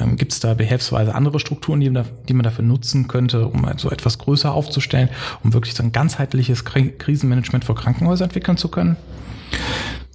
Ähm, 0.00 0.16
Gibt 0.16 0.32
es 0.32 0.40
da 0.40 0.54
behelfsweise 0.54 1.14
andere 1.14 1.38
Strukturen, 1.38 1.80
die 1.80 1.90
man, 1.90 2.04
da, 2.04 2.10
die 2.28 2.34
man 2.34 2.44
dafür 2.44 2.64
nutzen 2.64 3.08
könnte, 3.08 3.46
um 3.46 3.68
so 3.76 3.90
etwas 3.90 4.18
größer 4.18 4.52
aufzustellen, 4.52 5.08
um 5.44 5.52
wirklich 5.52 5.74
so 5.74 5.82
ein 5.82 5.92
ganzheitliches 5.92 6.64
Krisenmanagement 6.64 7.64
für 7.64 7.74
Krankenhäuser 7.74 8.24
entwickeln 8.24 8.56
zu 8.56 8.68
können? 8.68 8.96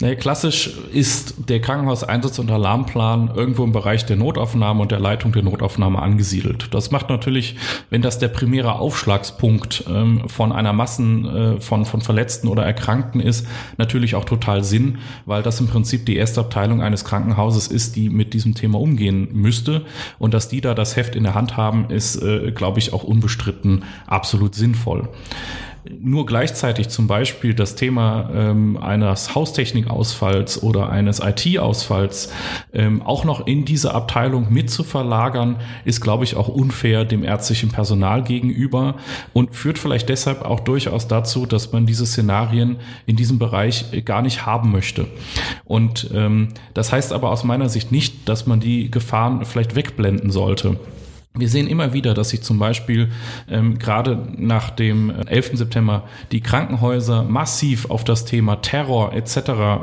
Nee, 0.01 0.15
klassisch 0.15 0.71
ist 0.91 1.35
der 1.49 1.61
Krankenhauseinsatz- 1.61 2.39
und 2.39 2.49
Alarmplan 2.49 3.31
irgendwo 3.35 3.63
im 3.63 3.71
Bereich 3.71 4.05
der 4.05 4.17
Notaufnahme 4.17 4.81
und 4.81 4.91
der 4.91 4.99
Leitung 4.99 5.31
der 5.33 5.43
Notaufnahme 5.43 6.01
angesiedelt. 6.01 6.73
Das 6.73 6.89
macht 6.89 7.09
natürlich, 7.09 7.55
wenn 7.91 8.01
das 8.01 8.17
der 8.17 8.27
primäre 8.29 8.79
Aufschlagspunkt 8.79 9.85
ähm, 9.87 10.27
von 10.27 10.51
einer 10.51 10.73
Massen 10.73 11.25
äh, 11.25 11.61
von, 11.61 11.85
von 11.85 12.01
Verletzten 12.01 12.47
oder 12.47 12.65
Erkrankten 12.65 13.21
ist, 13.21 13.47
natürlich 13.77 14.15
auch 14.15 14.25
total 14.25 14.63
Sinn, 14.63 14.97
weil 15.27 15.43
das 15.43 15.59
im 15.59 15.67
Prinzip 15.67 16.07
die 16.07 16.15
erste 16.15 16.41
Abteilung 16.41 16.81
eines 16.81 17.05
Krankenhauses 17.05 17.67
ist, 17.67 17.95
die 17.95 18.09
mit 18.09 18.33
diesem 18.33 18.55
Thema 18.55 18.79
umgehen 18.79 19.29
müsste. 19.31 19.83
Und 20.17 20.33
dass 20.33 20.49
die 20.49 20.59
da 20.59 20.73
das 20.73 20.95
Heft 20.95 21.15
in 21.15 21.23
der 21.23 21.35
Hand 21.35 21.55
haben, 21.55 21.91
ist, 21.91 22.15
äh, 22.15 22.51
glaube 22.51 22.79
ich, 22.79 22.93
auch 22.93 23.03
unbestritten 23.03 23.83
absolut 24.07 24.55
sinnvoll 24.55 25.07
nur 25.89 26.25
gleichzeitig 26.25 26.89
zum 26.89 27.07
Beispiel 27.07 27.53
das 27.53 27.75
Thema 27.75 28.29
ähm, 28.33 28.77
eines 28.77 29.35
Haustechnikausfalls 29.35 30.63
oder 30.63 30.89
eines 30.89 31.19
IT-Ausfalls 31.19 32.31
ähm, 32.73 33.01
auch 33.01 33.25
noch 33.25 33.45
in 33.47 33.65
diese 33.65 33.93
Abteilung 33.93 34.51
mit 34.51 34.69
zu 34.69 34.83
verlagern, 34.83 35.57
ist, 35.85 36.01
glaube 36.01 36.23
ich, 36.23 36.35
auch 36.35 36.47
unfair 36.47 37.05
dem 37.05 37.23
ärztlichen 37.23 37.69
Personal 37.69 38.23
gegenüber 38.23 38.95
und 39.33 39.55
führt 39.55 39.77
vielleicht 39.77 40.09
deshalb 40.09 40.43
auch 40.43 40.61
durchaus 40.61 41.07
dazu, 41.07 41.45
dass 41.45 41.71
man 41.71 41.85
diese 41.85 42.05
Szenarien 42.05 42.77
in 43.05 43.15
diesem 43.15 43.39
Bereich 43.39 44.05
gar 44.05 44.21
nicht 44.21 44.45
haben 44.45 44.71
möchte. 44.71 45.07
Und 45.65 46.09
ähm, 46.13 46.49
das 46.73 46.91
heißt 46.91 47.11
aber 47.11 47.29
aus 47.29 47.43
meiner 47.43 47.69
Sicht 47.69 47.91
nicht, 47.91 48.29
dass 48.29 48.47
man 48.47 48.59
die 48.59 48.89
Gefahren 48.89 49.43
vielleicht 49.45 49.75
wegblenden 49.75 50.31
sollte. 50.31 50.79
Wir 51.35 51.49
sehen 51.49 51.67
immer 51.67 51.93
wieder, 51.93 52.13
dass 52.13 52.29
sich 52.29 52.43
zum 52.43 52.59
Beispiel 52.59 53.09
ähm, 53.49 53.79
gerade 53.79 54.27
nach 54.37 54.69
dem 54.69 55.09
11. 55.09 55.53
September 55.53 56.03
die 56.31 56.41
Krankenhäuser 56.41 57.23
massiv 57.23 57.89
auf 57.89 58.03
das 58.03 58.25
Thema 58.25 58.57
Terror 58.57 59.13
etc. 59.13 59.37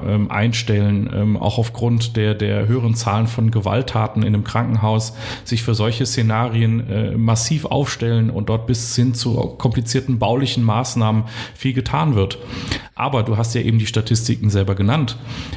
Ähm, 0.07 0.31
einstellen, 0.31 1.11
ähm, 1.13 1.37
auch 1.37 1.59
aufgrund 1.59 2.17
der, 2.17 2.37
der 2.37 2.69
höheren 2.69 2.95
Zahlen 2.95 3.27
von 3.27 3.51
Gewalttaten 3.51 4.23
in 4.23 4.29
einem 4.29 4.45
Krankenhaus, 4.45 5.15
sich 5.43 5.65
für 5.65 5.75
solche 5.75 6.07
Szenarien 6.07 6.89
äh, 6.89 7.17
massiv 7.17 7.65
aufstellen 7.65 8.31
und 8.31 8.49
dort 8.49 8.69
bis 8.69 8.95
hin 8.95 9.15
zu 9.15 9.35
komplizierten 9.35 10.21
baulichen 10.21 10.63
Maßnahmen 10.63 11.25
viel 11.57 11.73
getan 11.73 12.15
wird. 12.15 12.39
Aber 12.95 13.25
du 13.25 13.39
hast 13.39 13.57
ja 13.57 13.63
eben 13.63 13.79
die 13.79 13.87
Statistiken 13.87 14.51
selber 14.51 14.77
genannt. 14.77 15.17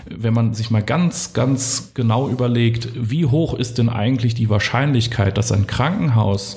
Wenn 0.10 0.34
man 0.34 0.56
sich 0.56 0.72
mal 0.72 0.82
ganz, 0.82 1.34
ganz 1.34 1.92
genau 1.94 2.30
überlegt, 2.30 2.90
wie 2.96 3.28
hoch 3.28 3.54
ist 3.54 3.78
denn 3.78 3.90
eigentlich 3.90 4.34
die 4.34 4.50
Wahrscheinlichkeit, 4.50 5.38
dass 5.38 5.52
ein 5.52 5.68
Krankenhaus 5.68 5.83
Krankenhaus 5.84 6.56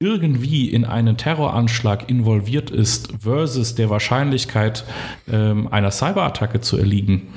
irgendwie 0.00 0.70
in 0.70 0.84
einen 0.84 1.16
Terroranschlag 1.16 2.08
involviert 2.08 2.70
ist 2.70 3.08
versus 3.20 3.74
der 3.74 3.90
Wahrscheinlichkeit 3.90 4.84
ähm, 5.28 5.66
einer 5.72 5.90
Cyberattacke 5.90 6.60
zu 6.60 6.78
erliegen, 6.78 7.28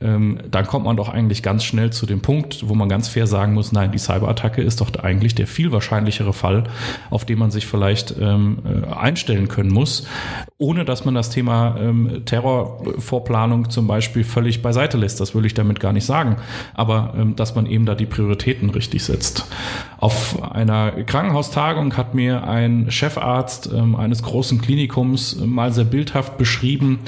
ähm, 0.00 0.38
dann 0.50 0.66
kommt 0.66 0.84
man 0.84 0.96
doch 0.96 1.08
eigentlich 1.08 1.42
ganz 1.42 1.64
schnell 1.64 1.90
zu 1.90 2.06
dem 2.06 2.20
Punkt, 2.20 2.68
wo 2.68 2.74
man 2.74 2.88
ganz 2.88 3.08
fair 3.08 3.26
sagen 3.26 3.54
muss, 3.54 3.72
nein, 3.72 3.90
die 3.90 3.98
Cyberattacke 3.98 4.62
ist 4.62 4.80
doch 4.80 4.92
eigentlich 4.94 5.34
der 5.34 5.46
viel 5.46 5.72
wahrscheinlichere 5.72 6.32
Fall, 6.32 6.64
auf 7.10 7.24
den 7.24 7.38
man 7.38 7.50
sich 7.50 7.66
vielleicht 7.66 8.14
ähm, 8.20 8.58
äh, 8.64 8.92
einstellen 8.92 9.48
können 9.48 9.70
muss, 9.70 10.06
ohne 10.58 10.84
dass 10.84 11.04
man 11.04 11.14
das 11.14 11.30
Thema 11.30 11.76
ähm, 11.80 12.22
Terrorvorplanung 12.24 13.70
zum 13.70 13.86
Beispiel 13.86 14.22
völlig 14.22 14.62
beiseite 14.62 14.98
lässt. 14.98 15.20
Das 15.20 15.34
will 15.34 15.44
ich 15.46 15.54
damit 15.54 15.80
gar 15.80 15.92
nicht 15.92 16.06
sagen, 16.06 16.36
aber 16.74 17.14
ähm, 17.16 17.34
dass 17.34 17.54
man 17.56 17.66
eben 17.66 17.86
da 17.86 17.94
die 17.94 18.06
Prioritäten 18.06 18.70
richtig 18.70 19.02
setzt. 19.04 19.46
Auf 19.98 20.40
einer 20.52 20.92
Krankenhaustagung 21.04 21.96
hat 21.96 22.07
mir 22.14 22.46
ein 22.46 22.90
Chefarzt 22.90 23.70
ähm, 23.72 23.96
eines 23.96 24.22
großen 24.22 24.60
Klinikums 24.60 25.36
mal 25.44 25.72
sehr 25.72 25.84
bildhaft 25.84 26.38
beschrieben, 26.38 27.00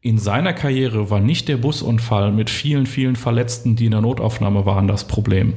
in 0.00 0.18
seiner 0.18 0.52
Karriere 0.52 1.10
war 1.10 1.20
nicht 1.20 1.48
der 1.48 1.56
Busunfall 1.56 2.32
mit 2.32 2.50
vielen, 2.50 2.86
vielen 2.86 3.16
Verletzten, 3.16 3.76
die 3.76 3.86
in 3.86 3.92
der 3.92 4.00
Notaufnahme 4.00 4.66
waren, 4.66 4.88
das 4.88 5.04
Problem 5.04 5.54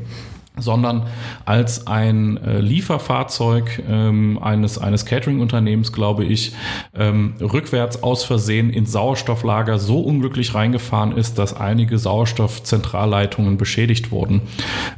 sondern 0.58 1.08
als 1.46 1.88
ein 1.88 2.38
äh, 2.38 2.60
Lieferfahrzeug 2.60 3.82
ähm, 3.90 4.38
eines, 4.42 4.78
eines 4.78 5.06
Catering-Unternehmens, 5.06 5.94
glaube 5.94 6.26
ich, 6.26 6.54
ähm, 6.94 7.36
rückwärts 7.40 8.04
aus 8.04 8.26
Versehen 8.26 8.70
ins 8.70 8.92
Sauerstofflager 8.92 9.80
so 9.80 10.02
unglücklich 10.02 10.54
reingefahren 10.54 11.16
ist, 11.16 11.38
dass 11.38 11.56
einige 11.56 11.98
Sauerstoffzentralleitungen 11.98 13.58
beschädigt 13.58 14.12
wurden. 14.12 14.42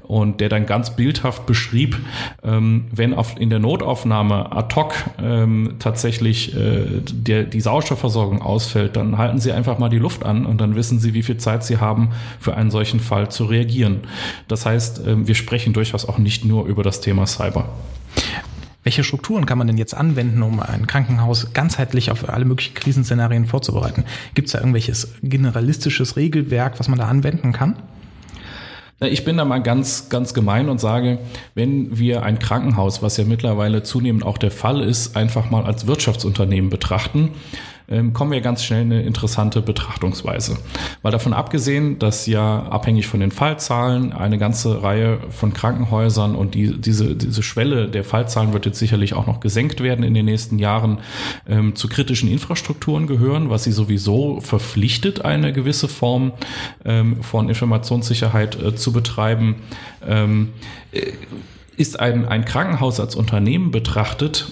Und 0.02 0.42
der 0.42 0.50
dann 0.50 0.66
ganz 0.66 0.96
bildhaft 0.96 1.46
beschrieb, 1.46 1.98
ähm, 2.44 2.86
wenn 2.92 3.14
auf, 3.14 3.40
in 3.40 3.50
der 3.50 3.60
Notaufnahme 3.60 4.52
ad 4.52 4.76
hoc 4.76 4.96
ähm, 5.22 5.76
tatsächlich 5.80 6.56
äh, 6.56 7.02
der, 7.12 7.44
die 7.44 7.62
Sauerstoffversorgung 7.62 8.42
ausfällt, 8.42 8.96
dann 8.96 9.20
halten 9.20 9.40
Sie 9.40 9.52
einfach 9.52 9.78
mal 9.78 9.90
die 9.90 10.00
Luft 10.00 10.26
an 10.26 10.46
und 10.46 10.60
dann 10.60 10.76
wissen 10.76 11.00
Sie, 11.00 11.14
wie 11.14 11.24
viel 11.24 11.38
Zeit 11.38 11.64
Sie 11.64 11.78
haben, 11.78 12.10
für 12.40 12.56
einen 12.56 12.72
solchen 12.72 13.00
Fall 13.00 13.30
zu 13.30 13.46
reagieren. 13.46 14.02
Das 14.48 14.66
heißt, 14.66 15.06
äh, 15.06 15.28
wir 15.28 15.36
sprechen 15.54 15.74
durchaus 15.74 16.10
auch 16.10 16.18
nicht 16.18 16.46
nur 16.46 16.66
über 16.66 16.82
das 16.82 17.00
Thema 17.00 17.28
Cyber. 17.28 17.70
Welche 18.82 19.04
Strukturen 19.04 19.46
kann 19.46 19.60
man 19.60 19.68
denn 19.68 19.78
jetzt 19.78 19.94
anwenden, 19.94 20.42
um 20.42 20.60
ein 20.60 20.88
Krankenhaus 20.88 21.54
ganzheitlich 21.54 22.10
auf 22.10 22.28
alle 22.28 22.44
möglichen 22.44 22.74
Krisenszenarien 22.74 23.46
vorzubereiten? 23.46 24.04
Gibt 24.34 24.48
es 24.48 24.54
da 24.54 24.58
irgendwelches 24.58 25.14
generalistisches 25.22 26.16
Regelwerk, 26.16 26.80
was 26.80 26.88
man 26.88 26.98
da 26.98 27.08
anwenden 27.08 27.52
kann? 27.52 27.76
Ich 29.00 29.26
bin 29.26 29.38
da 29.38 29.46
mal 29.46 29.62
ganz, 29.62 30.10
ganz 30.10 30.34
gemein 30.34 30.70
und 30.70 30.80
sage, 30.80 31.20
wenn 31.54 32.00
wir 32.00 32.24
ein 32.24 32.40
Krankenhaus, 32.40 33.04
was 33.04 33.18
ja 33.18 33.24
mittlerweile 33.24 33.84
zunehmend 33.84 34.26
auch 34.26 34.40
der 34.40 34.50
Fall 34.50 34.82
ist, 34.82 35.16
einfach 35.16 35.52
mal 35.52 35.66
als 35.66 35.86
Wirtschaftsunternehmen 35.86 36.72
betrachten, 36.72 37.30
kommen 38.14 38.32
wir 38.32 38.42
ganz 38.42 38.64
schnell 38.64 38.84
in 38.84 38.94
eine 38.94 39.04
interessante 39.04 39.62
Betrachtungsweise. 39.62 40.58
Weil 41.02 41.12
davon 41.12 41.34
abgesehen, 41.34 42.00
dass 42.00 42.26
ja 42.26 42.64
abhängig 42.64 43.08
von 43.08 43.20
den 43.20 43.32
Fallzahlen 43.32 44.14
eine 44.14 44.38
ganze 44.38 44.84
Reihe 44.84 45.20
von 45.30 45.54
Krankenhäusern 45.54 46.36
und 46.36 46.56
die, 46.56 46.80
diese, 46.80 47.16
diese 47.16 47.44
Schwelle 47.44 47.90
der 47.90 48.04
Fallzahlen 48.04 48.54
wird 48.54 48.66
jetzt 48.66 48.80
sicherlich 48.80 49.14
auch 49.14 49.28
noch 49.28 49.40
gesenkt 49.40 49.82
werden 49.82 50.04
in 50.04 50.14
den 50.14 50.26
nächsten 50.26 50.60
Jahren, 50.60 51.00
ähm, 51.48 51.76
zu 51.76 51.88
kritischen 51.90 52.30
Infrastrukturen 52.30 53.08
gehören, 53.08 53.50
was 53.50 53.64
sie 53.66 53.72
sowieso 53.72 54.40
verpflichtet, 54.42 55.26
eine 55.26 55.54
gewisse 55.54 55.88
Form 55.88 56.34
ähm, 56.86 57.22
von 57.22 57.50
Informationssicherheit 57.50 58.62
äh, 58.62 58.76
zu 58.76 58.94
betreiben. 58.94 59.56
Ähm, 60.06 60.50
äh, 60.92 61.12
ist 61.76 62.00
ein, 62.00 62.28
ein 62.28 62.46
Krankenhaus 62.46 63.00
als 63.00 63.16
Unternehmen 63.16 63.72
betrachtet 63.72 64.52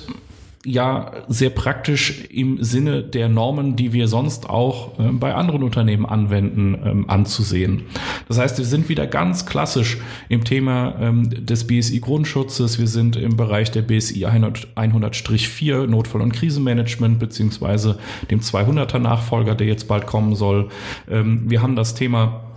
ja 0.66 1.12
sehr 1.28 1.50
praktisch 1.50 2.26
im 2.30 2.64
Sinne 2.64 3.02
der 3.04 3.30
Normen, 3.30 3.76
die 3.76 3.94
wir 3.94 4.08
sonst 4.08 4.50
auch 4.50 5.00
äh, 5.00 5.12
bei 5.12 5.34
anderen 5.34 5.64
Unternehmen 5.64 6.06
anwenden, 6.06 6.78
ähm, 6.86 7.10
anzusehen. 7.10 7.84
Das 8.28 8.38
heißt, 8.38 8.58
wir 8.60 8.66
sind 8.66 8.88
wieder 8.88 9.08
ganz 9.08 9.46
klassisch 9.46 9.98
im 10.30 10.44
Thema 10.44 10.96
ähm, 11.00 11.30
des 11.30 11.66
BSI-Grundschutzes. 11.66 12.78
Wir 12.80 12.88
sind 12.88 13.16
im 13.16 13.38
Bereich 13.38 13.72
der 13.72 13.82
BSI 13.82 14.28
100-4 14.28 15.88
Notfall- 15.88 16.22
und 16.22 16.34
Krisenmanagement 16.34 17.18
beziehungsweise 17.18 17.98
dem 18.30 18.42
200er 18.42 19.00
Nachfolger, 19.00 19.56
der 19.56 19.68
jetzt 19.68 19.88
bald 19.88 20.06
kommen 20.06 20.36
soll. 20.36 20.70
Ähm, 21.10 21.50
wir 21.50 21.64
haben 21.64 21.76
das 21.76 21.96
Thema 21.96 22.51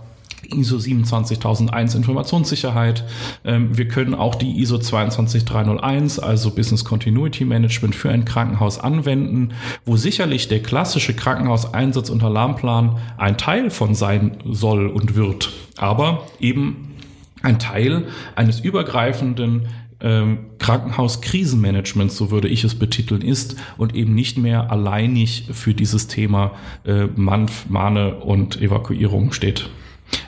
ISO 0.53 0.77
27001 0.79 1.95
Informationssicherheit. 1.95 3.03
Ähm, 3.43 3.77
wir 3.77 3.87
können 3.87 4.13
auch 4.13 4.35
die 4.35 4.59
ISO 4.59 4.77
22301, 4.77 6.19
also 6.19 6.51
Business 6.51 6.85
Continuity 6.85 7.45
Management 7.45 7.95
für 7.95 8.09
ein 8.09 8.25
Krankenhaus 8.25 8.79
anwenden, 8.79 9.53
wo 9.85 9.95
sicherlich 9.95 10.47
der 10.47 10.61
klassische 10.61 11.15
Krankenhauseinsatz 11.15 12.09
und 12.09 12.23
Alarmplan 12.23 12.97
ein 13.17 13.37
Teil 13.37 13.69
von 13.69 13.95
sein 13.95 14.37
soll 14.45 14.87
und 14.87 15.15
wird, 15.15 15.51
aber 15.77 16.27
eben 16.39 16.93
ein 17.41 17.59
Teil 17.59 18.07
eines 18.35 18.59
übergreifenden 18.59 19.67
ähm, 20.01 20.39
Krankenhauskrisenmanagements, 20.59 22.17
so 22.17 22.31
würde 22.31 22.47
ich 22.47 22.63
es 22.63 22.75
betiteln, 22.75 23.21
ist 23.21 23.55
und 23.77 23.95
eben 23.95 24.13
nicht 24.13 24.37
mehr 24.37 24.71
alleinig 24.71 25.47
für 25.51 25.73
dieses 25.73 26.07
Thema 26.07 26.51
äh, 26.85 27.05
MANF, 27.15 27.69
Mahne 27.69 28.15
und 28.15 28.61
Evakuierung 28.61 29.31
steht. 29.31 29.69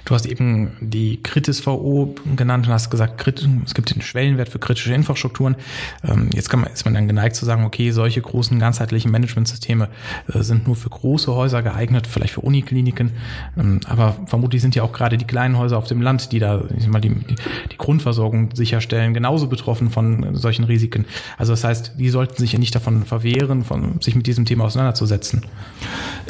Du 0.08 0.16
hast 0.16 0.26
eben 0.26 0.72
die 0.80 1.22
Kritis-VO 1.22 2.16
genannt 2.38 2.66
und 2.66 2.72
hast 2.72 2.90
gesagt, 2.90 3.28
es 3.28 3.74
gibt 3.74 3.94
den 3.94 4.02
Schwellenwert 4.02 4.48
für 4.48 4.58
kritische 4.58 4.94
Infrastrukturen. 4.94 5.58
Ähm, 6.02 6.30
jetzt 6.34 6.52
man, 6.54 6.64
ist 6.68 6.86
man 6.86 6.94
dann 6.94 7.10
geneigt 7.10 7.36
zu 7.36 7.44
sagen, 7.44 7.66
okay, 7.66 7.92
solche 7.92 8.22
großen 8.22 8.58
ganzheitlichen 8.58 9.12
Managementsysteme 9.12 9.90
äh, 10.34 10.44
sind 10.44 10.66
nur 10.66 10.78
für 10.78 10.88
große 10.88 11.36
Häuser 11.36 11.62
geeignet, 11.62 12.08
vielleicht 12.08 12.36
für 12.36 12.40
Unikliniken. 12.40 13.12
Ähm, 13.58 13.82
aber 13.86 14.16
vermutlich 14.28 14.62
sind 14.62 14.76
ja 14.76 14.84
auch 14.84 14.94
gerade 14.94 15.18
die 15.18 15.26
kleinen 15.26 15.58
Häuser 15.58 15.78
auf 15.78 15.88
dem 15.88 16.02
Land, 16.02 16.32
die 16.32 16.40
da 16.40 16.64
ich 16.78 16.88
mal, 16.88 17.02
die, 17.02 17.14
die 17.14 17.78
Grundversorgung 17.78 18.56
sicherstellen, 18.56 19.14
genauso 19.14 19.48
betroffen 19.48 19.90
von 19.90 20.36
solchen 20.36 20.64
Risiken. 20.64 21.04
Also 21.38 21.52
das 21.52 21.66
heißt, 21.66 21.96
die 21.98 22.08
sollten 22.08 22.38
sich 22.38 22.54
ja 22.54 22.60
nicht 22.60 22.74
davon 22.74 23.04
verwehren, 23.04 23.66
von, 23.66 24.00
sich 24.00 24.16
mit 24.16 24.26
diesem 24.26 24.46
Thema 24.46 24.64
auseinanderzusetzen. 24.64 25.42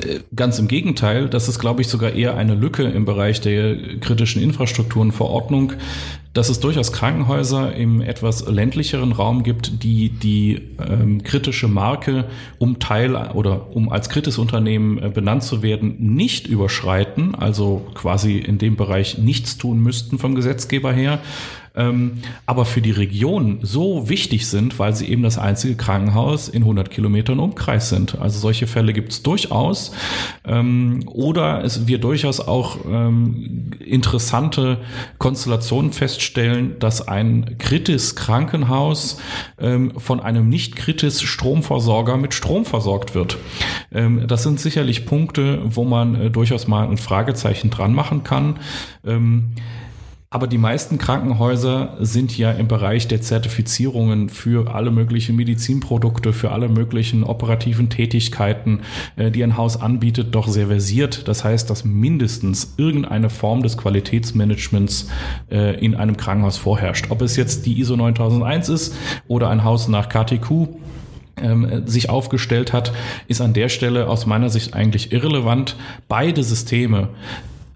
Äh, 0.02 0.22
ganz 0.36 0.58
im 0.58 0.68
Gegenteil, 0.68 1.30
das 1.30 1.48
ist, 1.48 1.60
glaube 1.60 1.82
ich, 1.82 1.90
sogar 1.90 2.14
eher 2.14 2.36
eine 2.36 2.56
Lücke 2.56 2.82
im 2.82 3.06
Bereich 3.06 3.40
der 3.40 3.67
kritischen 4.00 4.42
Infrastrukturenverordnung, 4.42 5.74
dass 6.34 6.50
es 6.50 6.60
durchaus 6.60 6.92
Krankenhäuser 6.94 7.76
im 7.76 8.00
etwas 8.00 8.48
ländlicheren 8.48 9.12
Raum 9.12 9.42
gibt, 9.42 9.82
die 9.84 10.10
die 10.10 10.62
ähm, 10.88 11.24
kritische 11.24 11.68
Marke, 11.68 12.26
um 12.60 12.78
Teil 12.78 13.16
oder 13.34 13.76
um 13.76 13.90
als 13.90 14.10
Kritisunternehmen 14.10 15.02
äh, 15.02 15.10
benannt 15.10 15.42
zu 15.42 15.64
werden, 15.64 15.96
nicht 15.98 16.46
überschreiten, 16.46 17.34
also 17.34 17.88
quasi 17.96 18.38
in 18.38 18.60
dem 18.60 18.76
Bereich 18.76 19.18
nichts 19.18 19.58
tun 19.58 19.82
müssten 19.82 20.20
vom 20.20 20.36
Gesetzgeber 20.36 20.94
her, 20.94 21.20
ähm, 21.78 22.14
aber 22.46 22.66
für 22.66 22.82
die 22.82 22.92
Region 22.92 23.60
so 23.62 24.10
wichtig 24.10 24.48
sind, 24.48 24.80
weil 24.80 24.96
sie 24.96 25.08
eben 25.08 25.24
das 25.24 25.38
einzige 25.38 25.76
Krankenhaus 25.76 26.50
in 26.50 26.64
100 26.64 26.90
Kilometern 26.90 27.40
Umkreis 27.40 27.90
sind. 27.90 28.20
Also 28.20 28.40
solche 28.40 28.68
Fälle 28.68 28.94
gibt 28.94 29.12
es 29.12 29.24
durchaus. 29.24 29.92
Ähm, 30.46 31.04
oder 31.06 31.64
es 31.64 31.88
wir 31.88 32.00
durchaus 32.00 32.40
auch 32.40 32.80
ähm, 32.86 33.72
interessante 33.80 34.80
Konstellationen 35.20 35.94
feststellen, 35.94 36.80
dass 36.80 37.08
ein 37.08 37.58
kritis 37.60 38.16
Krankenhaus 38.16 39.20
ähm, 39.60 39.94
von 39.98 40.20
einem 40.20 40.50
nicht 40.50 40.76
kritis 40.76 41.22
Stromversorger 41.22 42.18
mit 42.18 42.34
Strom 42.34 42.66
versorgt 42.66 43.14
wird. 43.14 43.38
Ähm, 43.94 44.28
das 44.28 44.44
sind 44.44 44.60
sicherlich 44.60 45.06
Punkte, 45.06 45.62
wo 45.64 45.84
man 45.84 46.16
äh, 46.16 46.32
durchaus 46.32 46.68
mal 46.68 46.88
ein 46.88 46.98
Fragezeichen 46.98 47.70
dran 47.70 47.94
machen 47.94 48.24
kann. 48.24 48.56
Aber 50.30 50.48
die 50.48 50.58
meisten 50.58 50.98
Krankenhäuser 50.98 51.96
sind 52.02 52.38
ja 52.38 52.52
im 52.52 52.68
Bereich 52.68 53.08
der 53.08 53.22
Zertifizierungen 53.22 54.28
für 54.28 54.76
alle 54.76 54.92
möglichen 54.92 55.38
Medizinprodukte, 55.38 56.34
für 56.34 56.52
alle 56.52 56.68
möglichen 56.68 57.24
operativen 57.24 57.90
Tätigkeiten, 57.90 58.82
äh, 59.16 59.32
die 59.32 59.42
ein 59.42 59.56
Haus 59.56 59.80
anbietet, 59.80 60.36
doch 60.36 60.50
sehr 60.50 60.68
versiert. 60.68 61.30
Das 61.30 61.46
heißt, 61.46 61.70
dass 61.70 61.86
mindestens 61.86 62.74
irgendeine 62.76 63.30
Form 63.30 63.64
des 63.64 63.78
Qualitätsmanagements 63.78 65.10
äh, 65.50 65.80
in 65.80 65.96
einem 65.96 66.18
Krankenhaus 66.18 66.58
vorherrscht. 66.58 67.06
Ob 67.10 67.22
es 67.22 67.38
jetzt 67.38 67.66
die 67.66 67.80
ISO 67.80 67.96
9001 67.96 68.68
ist 68.68 68.96
oder 69.30 69.50
ein 69.50 69.64
Haus 69.64 69.88
nach 69.88 70.10
KTQ, 70.10 70.68
ähm, 71.38 71.84
sich 71.88 72.10
aufgestellt 72.10 72.74
hat, 72.74 72.92
ist 73.30 73.40
an 73.40 73.54
der 73.54 73.70
Stelle 73.70 74.10
aus 74.10 74.26
meiner 74.26 74.50
Sicht 74.50 74.74
eigentlich 74.74 75.14
irrelevant. 75.14 75.78
Beide 76.10 76.44
Systeme 76.44 77.10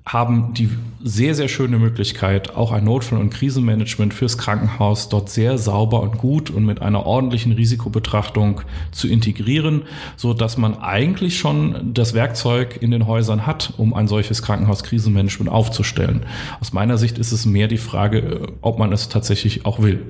haben 0.05 0.53
die 0.53 0.69
sehr, 1.03 1.35
sehr 1.35 1.47
schöne 1.47 1.77
Möglichkeit, 1.79 2.55
auch 2.55 2.71
ein 2.71 2.83
Notfall- 2.83 3.19
und 3.19 3.31
Krisenmanagement 3.31 4.13
fürs 4.13 4.37
Krankenhaus 4.37 5.09
dort 5.09 5.29
sehr 5.29 5.57
sauber 5.57 6.01
und 6.01 6.17
gut 6.17 6.49
und 6.49 6.65
mit 6.65 6.81
einer 6.81 7.05
ordentlichen 7.05 7.51
Risikobetrachtung 7.51 8.61
zu 8.91 9.07
integrieren, 9.07 9.83
so 10.15 10.33
dass 10.33 10.57
man 10.57 10.77
eigentlich 10.79 11.39
schon 11.39 11.93
das 11.93 12.13
Werkzeug 12.13 12.77
in 12.81 12.91
den 12.91 13.07
Häusern 13.07 13.45
hat, 13.45 13.73
um 13.77 13.93
ein 13.93 14.07
solches 14.07 14.41
Krankenhauskrisenmanagement 14.41 15.51
aufzustellen. 15.51 16.25
Aus 16.59 16.73
meiner 16.73 16.97
Sicht 16.97 17.17
ist 17.17 17.31
es 17.31 17.45
mehr 17.45 17.67
die 17.67 17.77
Frage, 17.77 18.47
ob 18.61 18.79
man 18.79 18.91
es 18.91 19.09
tatsächlich 19.09 19.65
auch 19.65 19.81
will. 19.81 20.01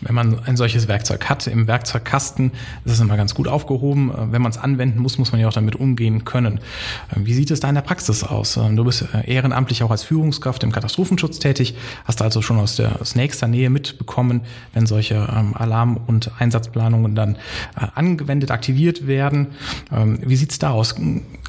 Wenn 0.00 0.14
man 0.14 0.40
ein 0.40 0.56
solches 0.56 0.88
Werkzeug 0.88 1.28
hat 1.28 1.46
im 1.46 1.66
Werkzeugkasten, 1.66 2.52
ist 2.84 2.92
es 2.92 3.00
immer 3.00 3.16
ganz 3.16 3.34
gut 3.34 3.46
aufgehoben. 3.48 4.12
Wenn 4.30 4.42
man 4.42 4.50
es 4.50 4.58
anwenden 4.58 5.00
muss, 5.00 5.18
muss 5.18 5.32
man 5.32 5.40
ja 5.40 5.48
auch 5.48 5.52
damit 5.52 5.76
umgehen 5.76 6.24
können. 6.24 6.60
Wie 7.14 7.34
sieht 7.34 7.50
es 7.50 7.60
da 7.60 7.68
in 7.68 7.74
der 7.74 7.82
Praxis 7.82 8.24
aus? 8.24 8.54
Du 8.54 8.84
bist 8.84 9.06
ehrenamtlich 9.24 9.82
auch 9.82 9.90
als 9.90 10.02
Führungskraft 10.02 10.13
im 10.22 10.72
Katastrophenschutz 10.72 11.38
tätig, 11.38 11.74
hast 12.04 12.22
also 12.22 12.42
schon 12.42 12.58
aus 12.58 12.76
der 12.76 13.00
aus 13.00 13.14
nächster 13.14 13.46
Nähe 13.46 13.70
mitbekommen, 13.70 14.42
wenn 14.72 14.86
solche 14.86 15.14
ähm, 15.14 15.54
Alarm- 15.54 15.98
und 16.06 16.30
Einsatzplanungen 16.38 17.14
dann 17.14 17.36
äh, 17.76 17.86
angewendet, 17.94 18.50
aktiviert 18.50 19.06
werden. 19.06 19.48
Ähm, 19.92 20.18
wie 20.24 20.36
sieht's 20.36 20.58
da 20.58 20.70
aus? 20.70 20.94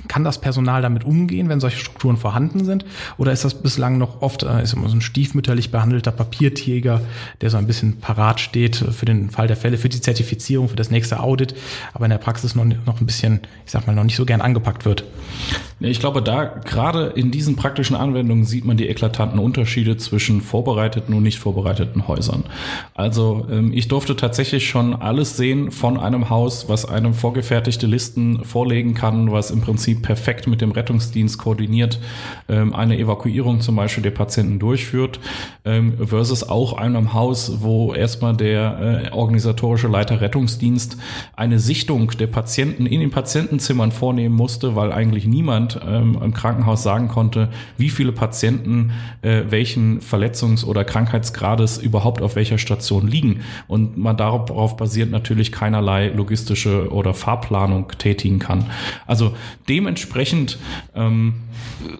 Kann 0.07 0.23
das 0.23 0.39
Personal 0.39 0.81
damit 0.81 1.03
umgehen, 1.03 1.49
wenn 1.49 1.59
solche 1.59 1.79
Strukturen 1.79 2.17
vorhanden 2.17 2.63
sind? 2.65 2.85
Oder 3.17 3.31
ist 3.31 3.43
das 3.43 3.55
bislang 3.55 3.97
noch 3.97 4.21
oft 4.21 4.43
äh, 4.43 4.63
ist 4.63 4.73
immer 4.73 4.89
so 4.89 4.95
ein 4.95 5.01
stiefmütterlich 5.01 5.71
behandelter 5.71 6.11
Papiertiger, 6.11 7.01
der 7.41 7.49
so 7.49 7.57
ein 7.57 7.67
bisschen 7.67 7.99
parat 7.99 8.39
steht 8.39 8.75
für 8.75 9.05
den 9.05 9.29
Fall 9.29 9.47
der 9.47 9.57
Fälle, 9.57 9.77
für 9.77 9.89
die 9.89 10.01
Zertifizierung, 10.01 10.69
für 10.69 10.75
das 10.75 10.91
nächste 10.91 11.19
Audit, 11.19 11.55
aber 11.93 12.05
in 12.05 12.11
der 12.11 12.17
Praxis 12.17 12.55
noch, 12.55 12.65
noch 12.65 13.01
ein 13.01 13.05
bisschen, 13.05 13.41
ich 13.65 13.71
sag 13.71 13.87
mal, 13.87 13.95
noch 13.95 14.03
nicht 14.03 14.15
so 14.15 14.25
gern 14.25 14.41
angepackt 14.41 14.85
wird? 14.85 15.03
Ich 15.79 15.99
glaube, 15.99 16.21
da 16.21 16.45
gerade 16.45 17.07
in 17.07 17.31
diesen 17.31 17.55
praktischen 17.57 17.95
Anwendungen 17.95 18.45
sieht 18.55 18.63
man 18.63 18.77
die 18.77 18.87
eklatanten 18.87 19.37
Unterschiede 19.37 19.97
zwischen 19.97 20.39
vorbereiteten 20.39 21.13
und 21.13 21.23
nicht 21.23 21.39
vorbereiteten 21.39 22.07
Häusern. 22.07 22.45
Also 22.93 23.45
ähm, 23.51 23.73
ich 23.73 23.89
durfte 23.89 24.15
tatsächlich 24.15 24.69
schon 24.69 24.93
alles 24.93 25.35
sehen 25.35 25.71
von 25.71 25.97
einem 25.97 26.29
Haus, 26.29 26.69
was 26.69 26.85
einem 26.85 27.13
vorgefertigte 27.13 27.85
Listen 27.85 28.45
vorlegen 28.45 28.93
kann, 28.93 29.29
was 29.33 29.51
im 29.51 29.59
Prinzip 29.59 30.03
perfekt 30.03 30.47
mit 30.47 30.61
dem 30.61 30.71
Rettungsdienst 30.71 31.37
koordiniert 31.37 31.99
ähm, 32.47 32.73
eine 32.73 32.97
Evakuierung 32.97 33.59
zum 33.59 33.75
Beispiel 33.75 34.03
der 34.03 34.11
Patienten 34.11 34.57
durchführt, 34.57 35.19
ähm, 35.65 35.95
versus 36.07 36.47
auch 36.47 36.71
einem 36.77 37.11
Haus, 37.11 37.57
wo 37.59 37.93
erstmal 37.93 38.37
der 38.37 39.09
äh, 39.09 39.11
organisatorische 39.11 39.89
Leiter 39.89 40.21
Rettungsdienst 40.21 40.95
eine 41.35 41.59
Sichtung 41.59 42.11
der 42.11 42.27
Patienten 42.27 42.85
in 42.85 43.01
den 43.01 43.11
Patientenzimmern 43.11 43.91
vornehmen 43.91 44.35
musste, 44.35 44.77
weil 44.77 44.93
eigentlich 44.93 45.27
niemand 45.27 45.77
ähm, 45.85 46.17
im 46.23 46.33
Krankenhaus 46.33 46.83
sagen 46.83 47.09
konnte, 47.09 47.49
wie 47.75 47.89
viele 47.89 48.13
Patienten 48.13 48.44
äh, 49.21 49.43
welchen 49.49 49.99
Verletzungs- 50.01 50.65
oder 50.65 50.83
Krankheitsgrades 50.83 51.77
überhaupt 51.77 52.21
auf 52.21 52.35
welcher 52.35 52.57
Station 52.57 53.07
liegen. 53.07 53.41
Und 53.67 53.97
man 53.97 54.17
darauf 54.17 54.77
basiert 54.77 55.11
natürlich 55.11 55.51
keinerlei 55.51 56.07
logistische 56.09 56.91
oder 56.91 57.13
Fahrplanung 57.13 57.91
tätigen 57.97 58.39
kann. 58.39 58.65
Also 59.05 59.35
dementsprechend 59.67 60.57
ähm, 60.95 61.35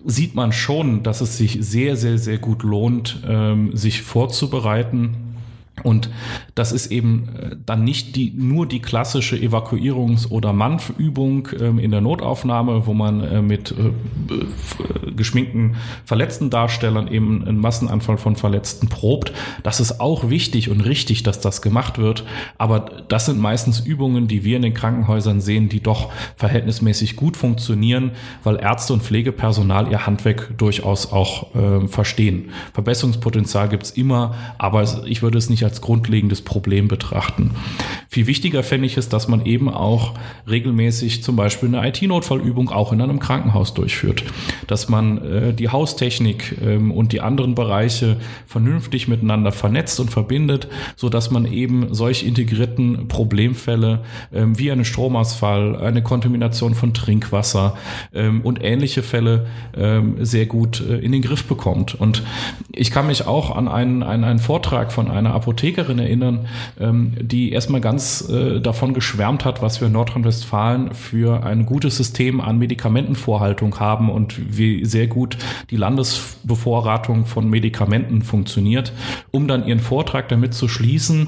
sieht 0.05 0.35
man 0.35 0.51
schon, 0.51 1.03
dass 1.03 1.21
es 1.21 1.37
sich 1.37 1.57
sehr, 1.61 1.95
sehr, 1.95 2.17
sehr 2.17 2.37
gut 2.37 2.63
lohnt, 2.63 3.21
ähm, 3.27 3.75
sich 3.75 4.01
vorzubereiten 4.01 5.24
und 5.85 6.09
das 6.55 6.71
ist 6.71 6.87
eben 6.87 7.29
äh, 7.39 7.55
dann 7.65 7.83
nicht 7.83 8.15
die, 8.15 8.33
nur 8.35 8.67
die 8.67 8.81
klassische 8.81 9.35
Evakuierungs- 9.35 10.29
oder 10.29 10.51
Manfübung 10.51 11.47
ähm, 11.59 11.79
in 11.79 11.91
der 11.91 12.01
Notaufnahme, 12.01 12.87
wo 12.87 12.93
man 12.93 13.21
äh, 13.21 13.41
mit 13.41 13.71
äh, 13.71 13.89
äh, 14.33 15.11
geschminkten 15.15 15.75
verletzten 16.03 16.49
Darstellern 16.49 17.07
eben 17.07 17.45
einen 17.45 17.59
Massenanfall 17.59 18.17
von 18.17 18.35
Verletzten 18.35 18.87
probt. 18.87 19.31
Das 19.63 19.79
ist 19.79 20.01
auch 20.01 20.29
wichtig 20.29 20.69
und 20.69 20.81
richtig, 20.81 21.23
dass 21.23 21.39
das 21.39 21.61
gemacht 21.61 21.99
wird. 21.99 22.25
Aber 22.57 23.03
das 23.07 23.27
sind 23.27 23.39
meistens 23.39 23.79
Übungen, 23.79 24.27
die 24.27 24.43
wir 24.43 24.55
in 24.55 24.63
den 24.63 24.73
Krankenhäusern 24.73 25.39
sehen, 25.39 25.69
die 25.69 25.81
doch 25.81 26.11
verhältnismäßig 26.35 27.15
gut 27.15 27.37
funktionieren, 27.37 28.11
weil 28.43 28.57
Ärzte 28.57 28.93
und 28.93 29.03
Pflegepersonal 29.03 29.91
ihr 29.91 30.07
Handwerk 30.07 30.57
durchaus 30.57 31.11
auch 31.11 31.53
äh, 31.55 31.87
verstehen. 31.87 32.49
Verbesserungspotenzial 32.73 33.69
gibt's 33.69 33.91
immer, 33.91 34.33
aber 34.57 34.83
ich 35.05 35.21
würde 35.21 35.37
es 35.37 35.49
nicht 35.49 35.63
als 35.63 35.74
grundlegendes 35.81 36.41
Problem 36.41 36.87
betrachten. 36.87 37.51
Viel 38.09 38.27
wichtiger 38.27 38.63
fände 38.63 38.87
ich 38.87 38.97
es, 38.97 39.09
dass 39.09 39.27
man 39.27 39.45
eben 39.45 39.69
auch 39.69 40.13
regelmäßig 40.47 41.23
zum 41.23 41.35
Beispiel 41.35 41.75
eine 41.75 41.87
IT-Notfallübung 41.87 42.69
auch 42.69 42.93
in 42.93 43.01
einem 43.01 43.19
Krankenhaus 43.19 43.73
durchführt. 43.73 44.23
Dass 44.67 44.89
man 44.89 45.17
äh, 45.17 45.53
die 45.53 45.69
Haustechnik 45.69 46.57
ähm, 46.63 46.91
und 46.91 47.11
die 47.11 47.21
anderen 47.21 47.55
Bereiche 47.55 48.17
vernünftig 48.47 49.07
miteinander 49.07 49.51
vernetzt 49.51 49.99
und 49.99 50.11
verbindet, 50.11 50.67
so 50.95 51.09
dass 51.09 51.31
man 51.31 51.45
eben 51.45 51.93
solch 51.93 52.23
integrierten 52.23 53.07
Problemfälle 53.07 54.03
ähm, 54.33 54.57
wie 54.57 54.71
einen 54.71 54.85
Stromausfall, 54.85 55.75
eine 55.75 56.01
Kontamination 56.01 56.73
von 56.73 56.93
Trinkwasser 56.93 57.75
ähm, 58.13 58.41
und 58.41 58.63
ähnliche 58.63 59.03
Fälle 59.03 59.47
ähm, 59.75 60.23
sehr 60.23 60.45
gut 60.45 60.81
äh, 60.81 60.97
in 60.97 61.11
den 61.11 61.21
Griff 61.21 61.45
bekommt. 61.45 61.95
Und 61.95 62.23
ich 62.71 62.91
kann 62.91 63.07
mich 63.07 63.27
auch 63.27 63.55
an 63.55 63.67
einen, 63.67 64.03
einen, 64.03 64.23
einen 64.23 64.39
Vortrag 64.39 64.91
von 64.91 65.09
einer 65.09 65.33
Apothekerin 65.65 65.99
erinnern, 65.99 66.47
ähm, 66.79 67.13
die 67.19 67.51
erstmal 67.51 67.81
ganz 67.81 68.29
äh, 68.29 68.59
davon 68.59 68.93
geschwärmt 68.93 69.45
hat, 69.45 69.61
was 69.61 69.81
wir 69.81 69.87
in 69.87 69.93
Nordrhein-Westfalen 69.93 70.93
für 70.93 71.43
ein 71.43 71.65
gutes 71.65 71.97
System 71.97 72.39
an 72.39 72.59
Medikamentenvorhaltung 72.59 73.79
haben 73.79 74.09
und 74.09 74.57
wie 74.57 74.85
sehr 74.85 75.07
gut 75.07 75.37
die 75.71 75.77
Landesbevorratung 75.77 77.25
von 77.25 77.49
Medikamenten 77.49 78.21
funktioniert, 78.21 78.93
um 79.31 79.47
dann 79.47 79.67
ihren 79.67 79.79
Vortrag 79.79 80.29
damit 80.29 80.53
zu 80.53 80.67
schließen, 80.67 81.27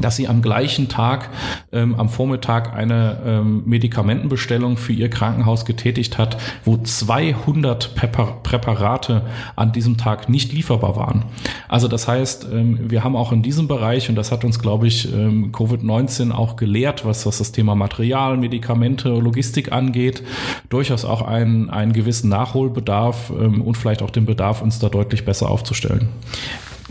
dass 0.00 0.16
sie 0.16 0.28
am 0.28 0.42
gleichen 0.42 0.88
Tag, 0.88 1.30
ähm, 1.72 1.94
am 1.96 2.08
Vormittag 2.08 2.74
eine 2.74 3.20
ähm, 3.24 3.62
Medikamentenbestellung 3.66 4.76
für 4.76 4.92
ihr 4.92 5.10
Krankenhaus 5.10 5.64
getätigt 5.64 6.18
hat, 6.18 6.36
wo 6.64 6.76
200 6.76 7.94
Präpar 7.94 8.42
Präparate 8.42 9.22
an 9.56 9.72
diesem 9.72 9.96
Tag 9.96 10.28
nicht 10.28 10.52
lieferbar 10.52 10.96
waren. 10.96 11.24
Also 11.68 11.88
das 11.88 12.06
heißt, 12.06 12.48
ähm, 12.52 12.90
wir 12.90 13.02
haben 13.02 13.16
auch 13.16 13.32
in 13.32 13.42
diesem 13.42 13.66
Bereich, 13.66 14.08
und 14.08 14.14
das 14.14 14.30
hat 14.30 14.44
uns, 14.44 14.58
glaube 14.60 14.86
ich, 14.86 15.12
ähm, 15.12 15.52
Covid-19 15.52 16.30
auch 16.30 16.56
gelehrt, 16.56 17.04
was, 17.04 17.26
was 17.26 17.38
das 17.38 17.52
Thema 17.52 17.74
Material, 17.74 18.36
Medikamente, 18.36 19.08
Logistik 19.08 19.72
angeht, 19.72 20.22
durchaus 20.68 21.04
auch 21.04 21.22
einen, 21.22 21.70
einen 21.70 21.92
gewissen 21.92 22.28
Nachholbedarf 22.28 23.30
ähm, 23.30 23.62
und 23.62 23.76
vielleicht 23.76 24.02
auch 24.02 24.10
den 24.10 24.26
Bedarf, 24.26 24.62
uns 24.62 24.78
da 24.78 24.88
deutlich 24.88 25.24
besser 25.24 25.48
aufzustellen. 25.50 26.08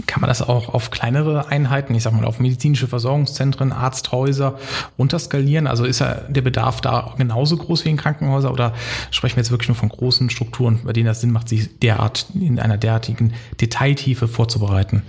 Kann 0.06 0.22
man 0.22 0.28
das 0.28 0.44
auch 0.44 0.74
auf 0.74 0.92
kleinere 0.92 1.48
Einheiten, 1.48 1.96
ich 1.96 2.04
sag 2.04 2.14
mal 2.14 2.26
auf 2.26 2.40
medizinische 2.40 2.88
Versorgungszentren, 2.88 3.72
Arzthäuser 3.72 4.60
runterskalieren? 5.00 5.66
Also 5.66 5.86
ist 5.86 6.00
ja 6.00 6.16
der 6.28 6.42
Bedarf 6.42 6.82
da 6.82 7.16
genauso 7.18 7.58
groß 7.58 7.84
wie 7.86 7.90
in 7.90 7.98
Krankenhäusern 7.98 8.52
oder 8.52 8.74
sprechen 9.10 9.38
wir 9.38 9.42
jetzt 9.42 9.50
wirklich 9.52 9.70
nur 9.70 9.76
von 9.76 9.90
großen 9.90 10.30
Strukturen, 10.30 10.82
bei 10.84 10.94
denen 10.94 11.08
das 11.08 11.22
Sinn 11.22 11.32
macht, 11.32 11.50
sich 11.50 11.80
derart 11.80 12.28
in 12.36 12.60
einer 12.60 12.78
derartigen 12.78 13.34
Detailtiefe 13.60 14.28
vorzubereiten? 14.28 15.02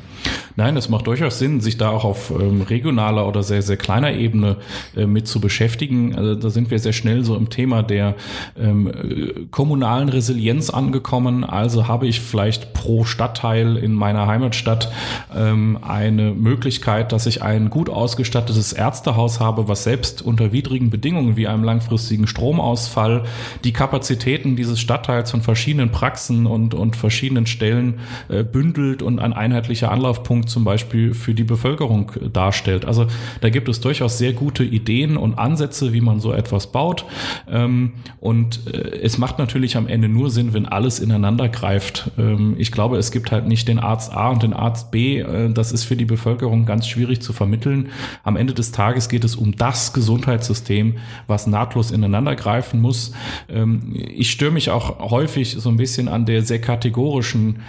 Nein, 0.59 0.77
es 0.77 0.89
macht 0.89 1.07
durchaus 1.07 1.39
Sinn, 1.39 1.61
sich 1.61 1.77
da 1.77 1.91
auch 1.91 2.03
auf 2.03 2.33
ähm, 2.33 2.63
regionaler 2.63 3.29
oder 3.29 3.45
sehr, 3.45 3.63
sehr 3.63 3.77
kleiner 3.77 4.13
Ebene 4.13 4.57
äh, 4.97 5.07
mit 5.07 5.29
zu 5.29 5.41
beschäftigen. 5.41 6.17
Also 6.17 6.35
da 6.35 6.51
sind 6.51 6.73
wir 6.73 6.81
sehr 6.81 6.93
schnell 6.93 7.23
so 7.25 7.37
im 7.37 7.49
Thema 7.49 7.85
der 7.85 8.17
ähm, 8.59 8.89
äh, 8.89 9.47
kommunalen 9.53 10.09
Resilienz 10.09 10.69
angekommen. 10.69 11.45
Also 11.45 11.87
habe 11.87 12.09
ich 12.09 12.21
vielleicht 12.21 12.75
pro 12.75 13.05
Stadtteil 13.05 13.77
in 13.77 13.93
meiner 13.93 14.27
Heimatstadt 14.27 14.91
ähm, 15.33 15.79
eine 15.81 16.33
Möglichkeit, 16.33 17.13
dass 17.13 17.27
ich 17.27 17.41
ein 17.41 17.71
gut 17.71 17.89
ausgestattetes 17.89 18.73
Ärztehaus 18.73 19.39
habe, 19.39 19.69
was 19.69 19.85
selbst 19.85 20.23
unter 20.23 20.51
widrigen 20.51 20.91
Bedingungen 20.91 21.37
wie 21.37 21.47
einem 21.47 21.63
langfristigen 21.63 22.27
Stromausfall 22.27 23.23
die 23.63 23.73
Kapazitäten 23.73 24.57
dieses 24.57 24.81
Stadtteils 24.81 25.31
von 25.31 25.41
verschiedenen 25.41 25.93
Praxen 25.93 26.47
und, 26.47 26.75
und 26.75 26.97
verschiedenen 26.97 27.47
Stellen 27.47 28.01
äh, 28.29 28.43
bündelt 28.43 29.03
und 29.03 29.21
ein 29.21 29.33
einheitlicher 29.33 29.93
Anlauf 29.93 30.08
Anlaufpunkt 30.09 30.49
zum 30.49 30.65
Beispiel 30.65 31.13
für 31.13 31.35
die 31.35 31.45
Bevölkerung 31.45 32.13
darstellt. 32.33 32.87
Also 32.87 33.07
da 33.43 33.51
gibt 33.51 33.69
es 33.69 33.81
durchaus 33.81 34.17
sehr 34.17 34.33
gute 34.33 34.65
Ideen 34.65 35.19
und 35.19 35.39
Ansätze, 35.39 35.93
wie 35.93 36.01
man 36.01 36.19
so 36.19 36.33
etwas 36.33 36.69
baut. 36.69 37.05
Ähm, 37.51 37.93
und 38.21 38.67
äh, 38.73 39.01
es 39.03 39.19
macht 39.19 39.39
natürlich 39.39 39.77
am 39.77 39.87
Ende 39.87 40.09
nur 40.09 40.31
Sinn, 40.31 40.55
wenn 40.55 40.65
alles 40.65 40.99
ineinander 40.99 41.51
greift. 41.51 42.11
Ähm, 42.17 42.55
ich 42.57 42.73
glaube, 42.73 42.97
es 42.97 43.11
gibt 43.11 43.31
halt 43.31 43.47
nicht 43.47 43.69
den 43.69 43.79
Arzt 43.79 44.11
A 44.13 44.31
und 44.31 44.43
den 44.43 44.55
Arzt 44.55 44.91
B. 44.91 45.19
Äh, 45.19 45.53
das 45.53 45.73
ist 45.73 45.85
für 45.85 45.97
die 45.97 46.07
Bevölkerung 46.07 46.65
ganz 46.65 46.89
schwierig 46.89 47.21
zu 47.21 47.35
vermitteln. 47.35 47.91
Am 48.25 48.37
Ende 48.37 48.55
des 48.55 48.73
Tages 48.73 49.11
geht 49.11 49.25
es 49.25 49.37
um 49.37 49.57
das 49.57 49.93
Gesundheitssystem, 49.93 50.97
was 51.27 51.47
nahtlos 51.47 51.91
ineinander 51.91 52.35
greifen 52.35 52.81
muss. 52.81 53.13
Ähm, 53.51 53.93
ich 53.95 54.31
störe 54.31 54.53
mich 54.53 54.71
auch 54.71 55.11
häufig 55.11 55.57
so 55.59 55.69
ein 55.69 55.77
bisschen 55.77 56.09
an 56.09 56.25
der 56.25 56.43
sehr 56.43 56.61
kategorischen, 56.61 57.61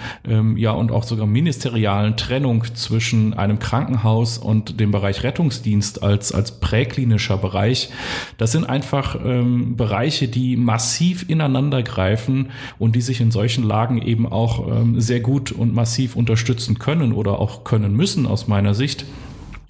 ja, 0.55 0.71
und 0.71 0.91
auch 0.91 1.03
sogar 1.03 1.25
ministerialen 1.25 2.15
Trennung 2.29 2.63
zwischen 2.75 3.33
einem 3.33 3.57
Krankenhaus 3.57 4.37
und 4.37 4.79
dem 4.79 4.91
Bereich 4.91 5.23
Rettungsdienst 5.23 6.03
als, 6.03 6.31
als 6.31 6.59
präklinischer 6.59 7.37
Bereich. 7.37 7.89
Das 8.37 8.51
sind 8.51 8.65
einfach 8.65 9.17
ähm, 9.25 9.75
Bereiche, 9.75 10.27
die 10.27 10.55
massiv 10.55 11.27
ineinander 11.27 11.81
greifen 11.81 12.51
und 12.77 12.95
die 12.95 13.01
sich 13.01 13.19
in 13.19 13.31
solchen 13.31 13.63
Lagen 13.63 13.99
eben 13.99 14.31
auch 14.31 14.67
ähm, 14.67 15.01
sehr 15.01 15.21
gut 15.21 15.51
und 15.51 15.73
massiv 15.73 16.15
unterstützen 16.15 16.77
können 16.77 17.13
oder 17.13 17.39
auch 17.39 17.63
können 17.63 17.95
müssen 17.95 18.27
aus 18.27 18.47
meiner 18.47 18.75
Sicht 18.75 19.05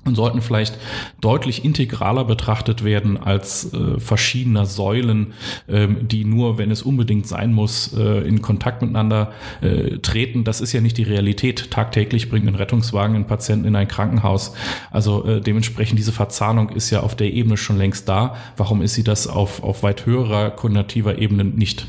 und 0.09 0.15
sollten 0.15 0.41
vielleicht 0.41 0.77
deutlich 1.21 1.63
integraler 1.63 2.25
betrachtet 2.25 2.83
werden 2.83 3.17
als 3.17 3.73
äh, 3.73 3.99
verschiedener 3.99 4.65
Säulen, 4.65 5.33
ähm, 5.67 6.07
die 6.07 6.25
nur, 6.25 6.57
wenn 6.57 6.71
es 6.71 6.81
unbedingt 6.81 7.27
sein 7.27 7.53
muss, 7.53 7.93
äh, 7.93 8.27
in 8.27 8.41
Kontakt 8.41 8.81
miteinander 8.81 9.31
äh, 9.61 9.97
treten. 9.99 10.43
Das 10.43 10.61
ist 10.61 10.73
ja 10.73 10.81
nicht 10.81 10.97
die 10.97 11.03
Realität. 11.03 11.71
Tagtäglich 11.71 12.29
bringt 12.29 12.47
ein 12.47 12.55
Rettungswagen 12.55 13.15
einen 13.15 13.27
Patienten 13.27 13.67
in 13.67 13.75
ein 13.75 13.87
Krankenhaus. 13.87 14.53
Also 14.91 15.25
äh, 15.25 15.41
dementsprechend 15.41 15.97
diese 15.97 16.11
Verzahnung 16.11 16.69
ist 16.69 16.89
ja 16.89 17.01
auf 17.01 17.15
der 17.15 17.31
Ebene 17.31 17.57
schon 17.57 17.77
längst 17.77 18.09
da. 18.09 18.35
Warum 18.57 18.81
ist 18.81 18.95
sie 18.95 19.03
das 19.03 19.27
auf, 19.27 19.63
auf 19.63 19.83
weit 19.83 20.05
höherer 20.05 20.51
koordinativer 20.51 21.17
Ebene 21.17 21.45
nicht? 21.45 21.85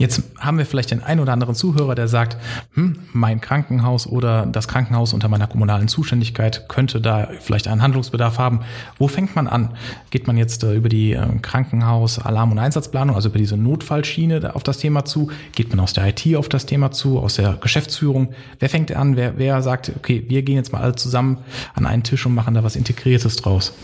Jetzt 0.00 0.22
haben 0.38 0.56
wir 0.56 0.64
vielleicht 0.64 0.92
den 0.92 1.02
einen 1.02 1.20
oder 1.20 1.34
anderen 1.34 1.54
Zuhörer, 1.54 1.94
der 1.94 2.08
sagt, 2.08 2.38
hm, 2.72 2.96
mein 3.12 3.42
Krankenhaus 3.42 4.06
oder 4.06 4.46
das 4.46 4.66
Krankenhaus 4.66 5.12
unter 5.12 5.28
meiner 5.28 5.46
kommunalen 5.46 5.88
Zuständigkeit 5.88 6.70
könnte 6.70 7.02
da 7.02 7.28
vielleicht 7.38 7.68
einen 7.68 7.82
Handlungsbedarf 7.82 8.38
haben. 8.38 8.60
Wo 8.98 9.08
fängt 9.08 9.36
man 9.36 9.46
an? 9.46 9.76
Geht 10.08 10.26
man 10.26 10.38
jetzt 10.38 10.64
äh, 10.64 10.72
über 10.72 10.88
die 10.88 11.12
äh, 11.12 11.26
Krankenhaus 11.42 12.18
Alarm- 12.18 12.50
und 12.50 12.58
Einsatzplanung, 12.58 13.14
also 13.14 13.28
über 13.28 13.36
diese 13.36 13.58
Notfallschiene 13.58 14.54
auf 14.54 14.62
das 14.62 14.78
Thema 14.78 15.04
zu? 15.04 15.30
Geht 15.54 15.68
man 15.68 15.80
aus 15.80 15.92
der 15.92 16.06
IT 16.06 16.34
auf 16.34 16.48
das 16.48 16.64
Thema 16.64 16.92
zu, 16.92 17.18
aus 17.18 17.34
der 17.34 17.58
Geschäftsführung? 17.60 18.32
Wer 18.58 18.70
fängt 18.70 18.96
an? 18.96 19.16
Wer, 19.16 19.36
wer 19.36 19.60
sagt, 19.60 19.92
okay, 19.94 20.24
wir 20.28 20.40
gehen 20.40 20.56
jetzt 20.56 20.72
mal 20.72 20.80
alle 20.80 20.94
zusammen 20.94 21.36
an 21.74 21.84
einen 21.84 22.04
Tisch 22.04 22.24
und 22.24 22.34
machen 22.34 22.54
da 22.54 22.64
was 22.64 22.74
Integriertes 22.74 23.36
draus? 23.36 23.74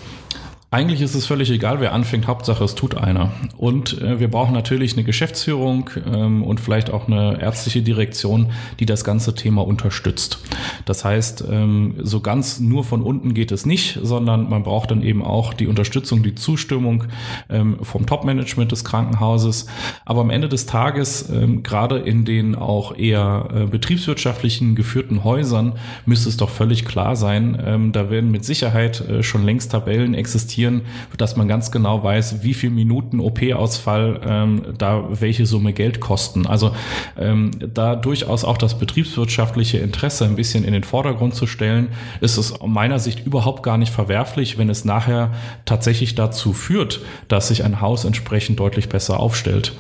Eigentlich 0.72 1.00
ist 1.00 1.14
es 1.14 1.26
völlig 1.26 1.48
egal, 1.52 1.78
wer 1.78 1.92
anfängt. 1.92 2.26
Hauptsache, 2.26 2.64
es 2.64 2.74
tut 2.74 2.96
einer. 2.96 3.30
Und 3.56 4.02
äh, 4.02 4.18
wir 4.18 4.28
brauchen 4.28 4.52
natürlich 4.52 4.94
eine 4.94 5.04
Geschäftsführung 5.04 5.90
ähm, 6.12 6.42
und 6.42 6.58
vielleicht 6.58 6.90
auch 6.90 7.06
eine 7.06 7.40
ärztliche 7.40 7.82
Direktion, 7.82 8.50
die 8.80 8.84
das 8.84 9.04
ganze 9.04 9.36
Thema 9.36 9.64
unterstützt. 9.64 10.40
Das 10.84 11.04
heißt, 11.04 11.44
ähm, 11.48 11.94
so 12.02 12.18
ganz 12.18 12.58
nur 12.58 12.82
von 12.82 13.02
unten 13.02 13.32
geht 13.32 13.52
es 13.52 13.64
nicht, 13.64 14.00
sondern 14.02 14.48
man 14.48 14.64
braucht 14.64 14.90
dann 14.90 15.02
eben 15.02 15.22
auch 15.22 15.54
die 15.54 15.68
Unterstützung, 15.68 16.24
die 16.24 16.34
Zustimmung 16.34 17.04
ähm, 17.48 17.76
vom 17.82 18.04
Top-Management 18.04 18.72
des 18.72 18.84
Krankenhauses. 18.84 19.66
Aber 20.04 20.22
am 20.22 20.30
Ende 20.30 20.48
des 20.48 20.66
Tages, 20.66 21.30
ähm, 21.30 21.62
gerade 21.62 21.98
in 21.98 22.24
den 22.24 22.56
auch 22.56 22.98
eher 22.98 23.50
äh, 23.54 23.66
betriebswirtschaftlichen 23.66 24.74
geführten 24.74 25.22
Häusern, 25.22 25.74
müsste 26.06 26.28
es 26.28 26.36
doch 26.36 26.50
völlig 26.50 26.84
klar 26.84 27.14
sein, 27.14 27.56
ähm, 27.64 27.92
da 27.92 28.10
werden 28.10 28.32
mit 28.32 28.44
Sicherheit 28.44 29.00
äh, 29.08 29.22
schon 29.22 29.44
längst 29.44 29.70
Tabellen 29.70 30.14
existieren 30.14 30.55
investieren, 30.56 30.82
dass 31.16 31.36
man 31.36 31.48
ganz 31.48 31.70
genau 31.70 32.02
weiß, 32.02 32.42
wie 32.42 32.54
viel 32.54 32.70
Minuten 32.70 33.20
OP-Ausfall 33.20 34.20
ähm, 34.24 34.62
da 34.78 35.04
welche 35.10 35.46
Summe 35.46 35.72
Geld 35.72 36.00
kosten. 36.00 36.46
Also 36.46 36.74
ähm, 37.18 37.50
da 37.74 37.96
durchaus 37.96 38.44
auch 38.44 38.58
das 38.58 38.78
betriebswirtschaftliche 38.78 39.78
Interesse 39.78 40.24
ein 40.24 40.36
bisschen 40.36 40.64
in 40.64 40.72
den 40.72 40.84
Vordergrund 40.84 41.34
zu 41.34 41.46
stellen, 41.46 41.88
ist 42.20 42.38
es 42.38 42.52
aus 42.52 42.66
meiner 42.66 42.98
Sicht 42.98 43.26
überhaupt 43.26 43.62
gar 43.62 43.78
nicht 43.78 43.92
verwerflich, 43.92 44.58
wenn 44.58 44.70
es 44.70 44.84
nachher 44.84 45.32
tatsächlich 45.64 46.14
dazu 46.14 46.52
führt, 46.52 47.00
dass 47.28 47.48
sich 47.48 47.64
ein 47.64 47.80
Haus 47.80 48.04
entsprechend 48.04 48.58
deutlich 48.58 48.88
besser 48.88 49.20
aufstellt. 49.20 49.72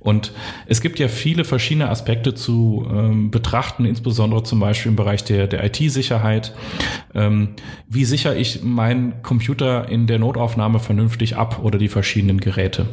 Und 0.00 0.32
es 0.66 0.80
gibt 0.80 0.98
ja 0.98 1.08
viele 1.08 1.44
verschiedene 1.44 1.88
Aspekte 1.88 2.34
zu 2.34 2.86
ähm, 2.90 3.30
betrachten, 3.30 3.84
insbesondere 3.84 4.42
zum 4.44 4.60
Beispiel 4.60 4.90
im 4.90 4.96
Bereich 4.96 5.24
der, 5.24 5.46
der 5.46 5.64
IT-Sicherheit. 5.64 6.54
Ähm, 7.14 7.50
wie 7.88 8.04
sichere 8.04 8.36
ich 8.36 8.62
meinen 8.62 9.22
Computer 9.22 9.88
in 9.88 10.06
der 10.06 10.18
Notaufnahme 10.18 10.78
vernünftig 10.78 11.36
ab 11.36 11.60
oder 11.62 11.78
die 11.78 11.88
verschiedenen 11.88 12.38
Geräte? 12.38 12.86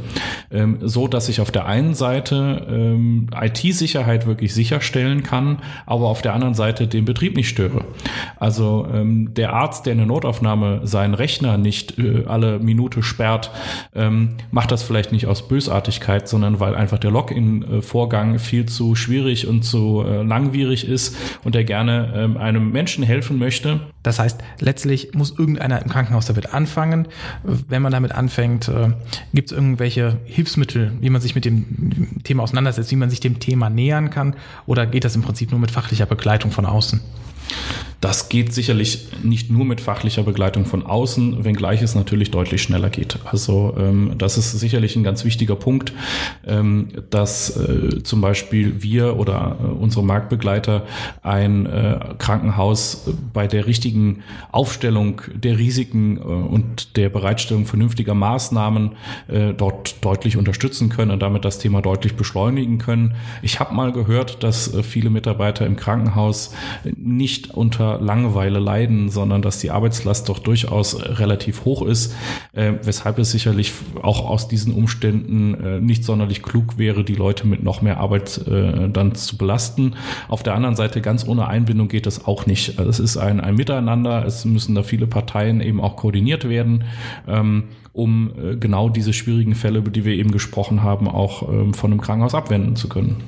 Ähm, 0.52 0.80
so, 0.82 1.08
dass 1.08 1.30
ich 1.30 1.42
auf 1.42 1.52
der 1.52 1.66
einen 1.66 1.94
Seite 1.94 2.66
ähm, 2.70 3.28
IT-Sicherheit 3.40 4.26
wirklich 4.26 4.54
sicherstellen 4.54 5.24
kann, 5.24 5.60
aber 5.86 6.08
auf 6.08 6.22
der 6.22 6.34
anderen 6.34 6.54
Seite 6.54 6.88
den 6.88 7.06
Betrieb 7.06 7.36
nicht 7.36 7.50
störe. 7.50 7.86
Also 8.38 8.88
ähm, 8.92 9.34
der 9.34 9.54
Arzt, 9.54 9.86
der 9.86 9.94
in 9.94 10.00
der 10.00 10.08
Notaufnahme 10.08 10.82
seinen 10.84 11.14
Rechner 11.14 11.58
nicht 11.58 12.00
äh, 12.00 12.26
alle 12.26 12.60
Minute 12.60 13.04
sperrt, 13.04 13.52
ähm, 13.94 14.36
macht 14.52 14.72
das 14.72 14.84
vielleicht 14.84 15.12
nicht 15.12 15.28
aus 15.28 15.48
Bösartigkeit, 15.48 16.28
sondern 16.28 16.60
weil 16.60 16.76
einfach 16.76 16.95
einfach 16.96 17.00
der 17.00 17.12
Login-Vorgang 17.12 18.40
viel 18.40 18.66
zu 18.66 18.96
schwierig 18.96 19.48
und 19.48 19.64
zu 19.64 20.04
äh, 20.06 20.24
langwierig 20.24 20.88
ist 20.88 21.16
und 21.44 21.56
der 21.56 21.64
gerne 21.64 22.14
ähm, 22.16 22.38
einem 22.38 22.72
Menschen 22.72 23.04
helfen 23.04 23.38
möchte. 23.38 23.82
Das 24.04 24.20
heißt, 24.20 24.42
letztlich 24.60 25.14
muss 25.14 25.38
irgendeiner 25.38 25.82
im 25.82 25.90
Krankenhaus 25.90 26.26
damit 26.26 26.54
anfangen. 26.54 27.08
Wenn 27.44 27.82
man 27.82 27.92
damit 27.92 28.14
anfängt, 28.14 28.68
äh, 28.68 28.90
gibt 29.34 29.52
es 29.52 29.58
irgendwelche 29.58 30.18
Hilfsmittel, 30.26 30.94
wie 31.02 31.10
man 31.10 31.22
sich 31.22 31.36
mit 31.36 31.46
dem 31.46 32.24
Thema 32.24 32.44
auseinandersetzt, 32.44 32.92
wie 32.92 32.96
man 32.96 33.10
sich 33.10 33.20
dem 33.20 33.40
Thema 33.40 33.70
nähern 33.70 34.10
kann? 34.10 34.36
Oder 34.66 34.86
geht 34.86 35.04
das 35.04 35.16
im 35.16 35.22
Prinzip 35.22 35.52
nur 35.52 35.60
mit 35.60 35.72
fachlicher 35.72 36.06
Begleitung 36.06 36.52
von 36.52 36.66
außen? 36.66 37.02
Das 38.06 38.30
geht 38.30 38.54
sicherlich 38.54 39.08
nicht 39.24 39.50
nur 39.50 39.66
mit 39.66 39.82
fachlicher 39.82 40.22
Begleitung 40.22 40.66
von 40.66 40.86
außen, 40.86 41.44
wenngleich 41.44 41.82
es 41.82 41.96
natürlich 41.96 42.30
deutlich 42.30 42.62
schneller 42.62 42.92
geht. 42.92 43.18
Also 43.26 43.74
ähm, 43.80 44.12
das 44.20 44.38
ist 44.38 44.52
sicherlich 44.52 44.96
ein 44.96 45.04
ganz 45.04 45.26
wichtiger 45.26 45.56
Punkt, 45.56 45.92
ähm, 46.46 46.90
dass 47.10 47.58
äh, 47.58 48.04
zum 48.04 48.22
Beispiel 48.22 48.84
wir 48.84 49.18
oder 49.18 49.58
äh, 49.60 49.66
unsere 49.66 50.04
Marktbegleiter 50.04 50.86
ein 51.24 51.66
äh, 51.66 52.00
Krankenhaus 52.20 53.10
bei 53.34 53.48
der 53.48 53.66
richtigen 53.66 54.22
Aufstellung 54.52 55.24
der 55.34 55.58
Risiken 55.58 56.18
äh, 56.18 56.22
und 56.22 56.98
der 56.98 57.10
Bereitstellung 57.10 57.66
vernünftiger 57.66 58.14
Maßnahmen 58.14 58.92
äh, 59.30 59.54
dort 59.54 60.06
deutlich 60.06 60.38
unterstützen 60.38 60.90
können 60.90 61.10
und 61.10 61.24
damit 61.24 61.44
das 61.44 61.58
Thema 61.58 61.82
deutlich 61.82 62.16
beschleunigen 62.16 62.78
können. 62.78 63.16
Ich 63.42 63.60
habe 63.60 63.74
mal 63.74 63.92
gehört, 63.92 64.44
dass 64.44 64.72
äh, 64.72 64.84
viele 64.84 65.10
Mitarbeiter 65.10 65.66
im 65.66 65.76
Krankenhaus 65.76 66.54
nicht 66.96 67.35
unter 67.54 68.00
Langeweile 68.00 68.60
leiden, 68.60 69.10
sondern 69.10 69.42
dass 69.42 69.60
die 69.60 69.72
Arbeitslast 69.72 70.30
doch 70.30 70.40
durchaus 70.40 71.00
relativ 71.00 71.66
hoch 71.66 71.82
ist, 71.82 72.16
äh, 72.54 72.74
weshalb 72.84 73.20
es 73.20 73.32
sicherlich 73.32 73.74
auch 74.02 74.30
aus 74.30 74.48
diesen 74.48 74.74
Umständen 74.74 75.54
äh, 75.54 75.80
nicht 75.80 76.04
sonderlich 76.04 76.42
klug 76.42 76.78
wäre, 76.78 77.04
die 77.04 77.16
Leute 77.16 77.48
mit 77.48 77.64
noch 77.64 77.82
mehr 77.82 77.98
Arbeit 77.98 78.46
äh, 78.48 78.90
dann 78.90 79.16
zu 79.16 79.38
belasten. 79.38 79.96
Auf 80.28 80.44
der 80.44 80.56
anderen 80.56 80.76
Seite 80.76 81.02
ganz 81.02 81.28
ohne 81.28 81.48
Einbindung 81.48 81.88
geht 81.88 82.06
das 82.06 82.26
auch 82.26 82.46
nicht. 82.46 82.80
Es 82.80 83.00
ist 83.00 83.18
ein, 83.18 83.40
ein 83.40 83.56
Miteinander, 83.56 84.26
es 84.26 84.46
müssen 84.46 84.76
da 84.76 84.84
viele 84.84 85.08
Parteien 85.08 85.62
eben 85.62 85.82
auch 85.82 85.96
koordiniert 85.96 86.48
werden. 86.50 86.84
Ähm, 87.28 87.66
um 87.96 88.32
äh, 88.38 88.56
genau 88.58 88.90
diese 88.90 89.14
schwierigen 89.14 89.56
Fälle, 89.56 89.80
über 89.80 89.90
die 89.90 90.04
wir 90.04 90.14
eben 90.14 90.32
gesprochen 90.32 90.84
haben, 90.84 91.08
auch 91.08 91.50
ähm, 91.50 91.74
von 91.74 91.92
einem 91.92 92.02
Krankenhaus 92.02 92.36
abwenden 92.36 92.76
zu 92.76 92.90
können. 92.90 93.24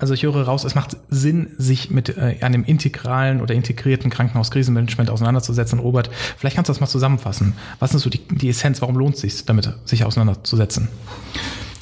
Also 0.00 0.14
ich 0.14 0.22
höre 0.22 0.42
raus, 0.42 0.64
es 0.64 0.74
macht 0.74 0.96
Sinn, 1.10 1.50
sich 1.58 1.90
mit 1.90 2.16
äh, 2.16 2.36
einem 2.40 2.64
integralen 2.64 3.42
oder 3.42 3.54
integrierten 3.54 4.10
Krankenhauskrisenmanagement 4.10 5.10
auseinanderzusetzen. 5.10 5.78
Robert, 5.78 6.10
vielleicht 6.38 6.56
kannst 6.56 6.70
du 6.70 6.72
das 6.72 6.80
mal 6.80 6.86
zusammenfassen. 6.86 7.52
Was 7.78 7.94
ist 7.94 8.02
so 8.02 8.10
die, 8.10 8.26
die 8.28 8.48
Essenz? 8.48 8.80
Warum 8.80 8.96
lohnt 8.96 9.16
es 9.16 9.20
sich, 9.20 9.44
damit 9.44 9.68
sich 9.84 10.04
auseinanderzusetzen? 10.04 10.88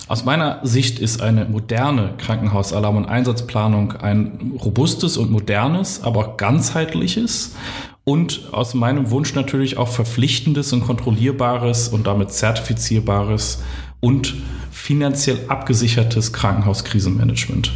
Aus 0.09 0.25
meiner 0.25 0.61
Sicht 0.65 0.99
ist 0.99 1.23
eine 1.23 1.45
moderne 1.45 2.15
Krankenhausalarm- 2.19 2.97
und 2.97 3.05
Einsatzplanung 3.05 3.93
ein 3.93 4.53
robustes 4.59 5.17
und 5.17 5.31
modernes, 5.31 6.03
aber 6.03 6.37
ganzheitliches 6.37 7.55
und 8.05 8.49
aus 8.53 8.75
meinem 8.75 9.11
Wunsch 9.11 9.35
natürlich 9.35 9.77
auch 9.77 9.89
verpflichtendes 9.89 10.73
und 10.73 10.81
kontrollierbares 10.81 11.89
und 11.89 12.07
damit 12.07 12.33
zertifizierbares 12.33 13.63
und 14.01 14.35
finanziell 14.89 15.41
abgesichertes 15.49 16.33
Krankenhauskrisenmanagement. 16.33 17.73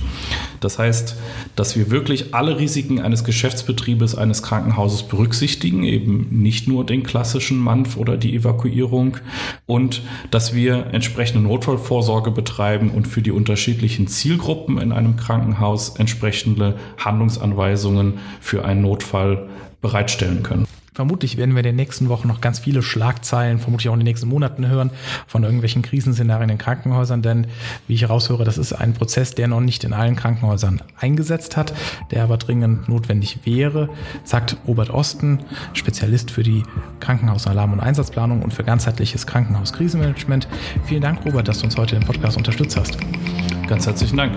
Das 0.60 0.78
heißt, 0.78 1.14
dass 1.56 1.76
wir 1.76 1.90
wirklich 1.90 2.34
alle 2.34 2.58
Risiken 2.58 3.02
eines 3.02 3.22
Geschäftsbetriebes 3.22 4.14
eines 4.14 4.42
Krankenhauses 4.42 5.02
berücksichtigen, 5.02 5.82
eben 5.82 6.28
nicht 6.30 6.68
nur 6.68 6.86
den 6.86 7.02
klassischen 7.02 7.58
MANF 7.58 7.98
oder 7.98 8.16
die 8.16 8.34
Evakuierung 8.34 9.18
und 9.66 10.00
dass 10.30 10.54
wir 10.54 10.86
entsprechende 10.92 11.46
Notfallvorsorge 11.46 12.30
betreiben 12.30 12.90
und 12.90 13.06
für 13.06 13.20
die 13.20 13.30
unterschiedlichen 13.30 14.06
Zielgruppen 14.06 14.78
in 14.78 14.90
einem 14.90 15.16
Krankenhaus 15.16 15.96
entsprechende 15.96 16.78
Handlungsanweisungen 16.96 18.20
für 18.40 18.64
einen 18.64 18.80
Notfall 18.80 19.50
bereitstellen 19.82 20.42
können. 20.42 20.66
Vermutlich 20.94 21.38
werden 21.38 21.54
wir 21.54 21.60
in 21.60 21.64
den 21.64 21.76
nächsten 21.76 22.10
Wochen 22.10 22.28
noch 22.28 22.42
ganz 22.42 22.58
viele 22.58 22.82
Schlagzeilen, 22.82 23.58
vermutlich 23.58 23.88
auch 23.88 23.94
in 23.94 24.00
den 24.00 24.04
nächsten 24.04 24.28
Monaten 24.28 24.68
hören 24.68 24.90
von 25.26 25.42
irgendwelchen 25.42 25.80
Krisenszenarien 25.80 26.50
in 26.50 26.58
Krankenhäusern, 26.58 27.22
denn 27.22 27.46
wie 27.88 27.94
ich 27.94 28.02
heraushöre, 28.02 28.44
das 28.44 28.58
ist 28.58 28.74
ein 28.74 28.92
Prozess, 28.92 29.34
der 29.34 29.48
noch 29.48 29.62
nicht 29.62 29.84
in 29.84 29.94
allen 29.94 30.16
Krankenhäusern 30.16 30.82
eingesetzt 30.98 31.56
hat, 31.56 31.72
der 32.10 32.22
aber 32.22 32.36
dringend 32.36 32.90
notwendig 32.90 33.38
wäre, 33.44 33.88
sagt 34.24 34.58
Robert 34.66 34.90
Osten, 34.90 35.38
Spezialist 35.72 36.30
für 36.30 36.42
die 36.42 36.62
Krankenhausalarm- 37.00 37.72
und 37.72 37.80
Einsatzplanung 37.80 38.42
und 38.42 38.52
für 38.52 38.62
ganzheitliches 38.62 39.26
Krankenhauskrisenmanagement. 39.26 40.46
Vielen 40.84 41.00
Dank, 41.00 41.24
Robert, 41.24 41.48
dass 41.48 41.60
du 41.60 41.64
uns 41.64 41.76
heute 41.78 41.96
im 41.96 42.02
Podcast 42.02 42.36
unterstützt 42.36 42.76
hast. 42.76 42.98
Ganz 43.66 43.86
herzlichen 43.86 44.18
Dank. 44.18 44.34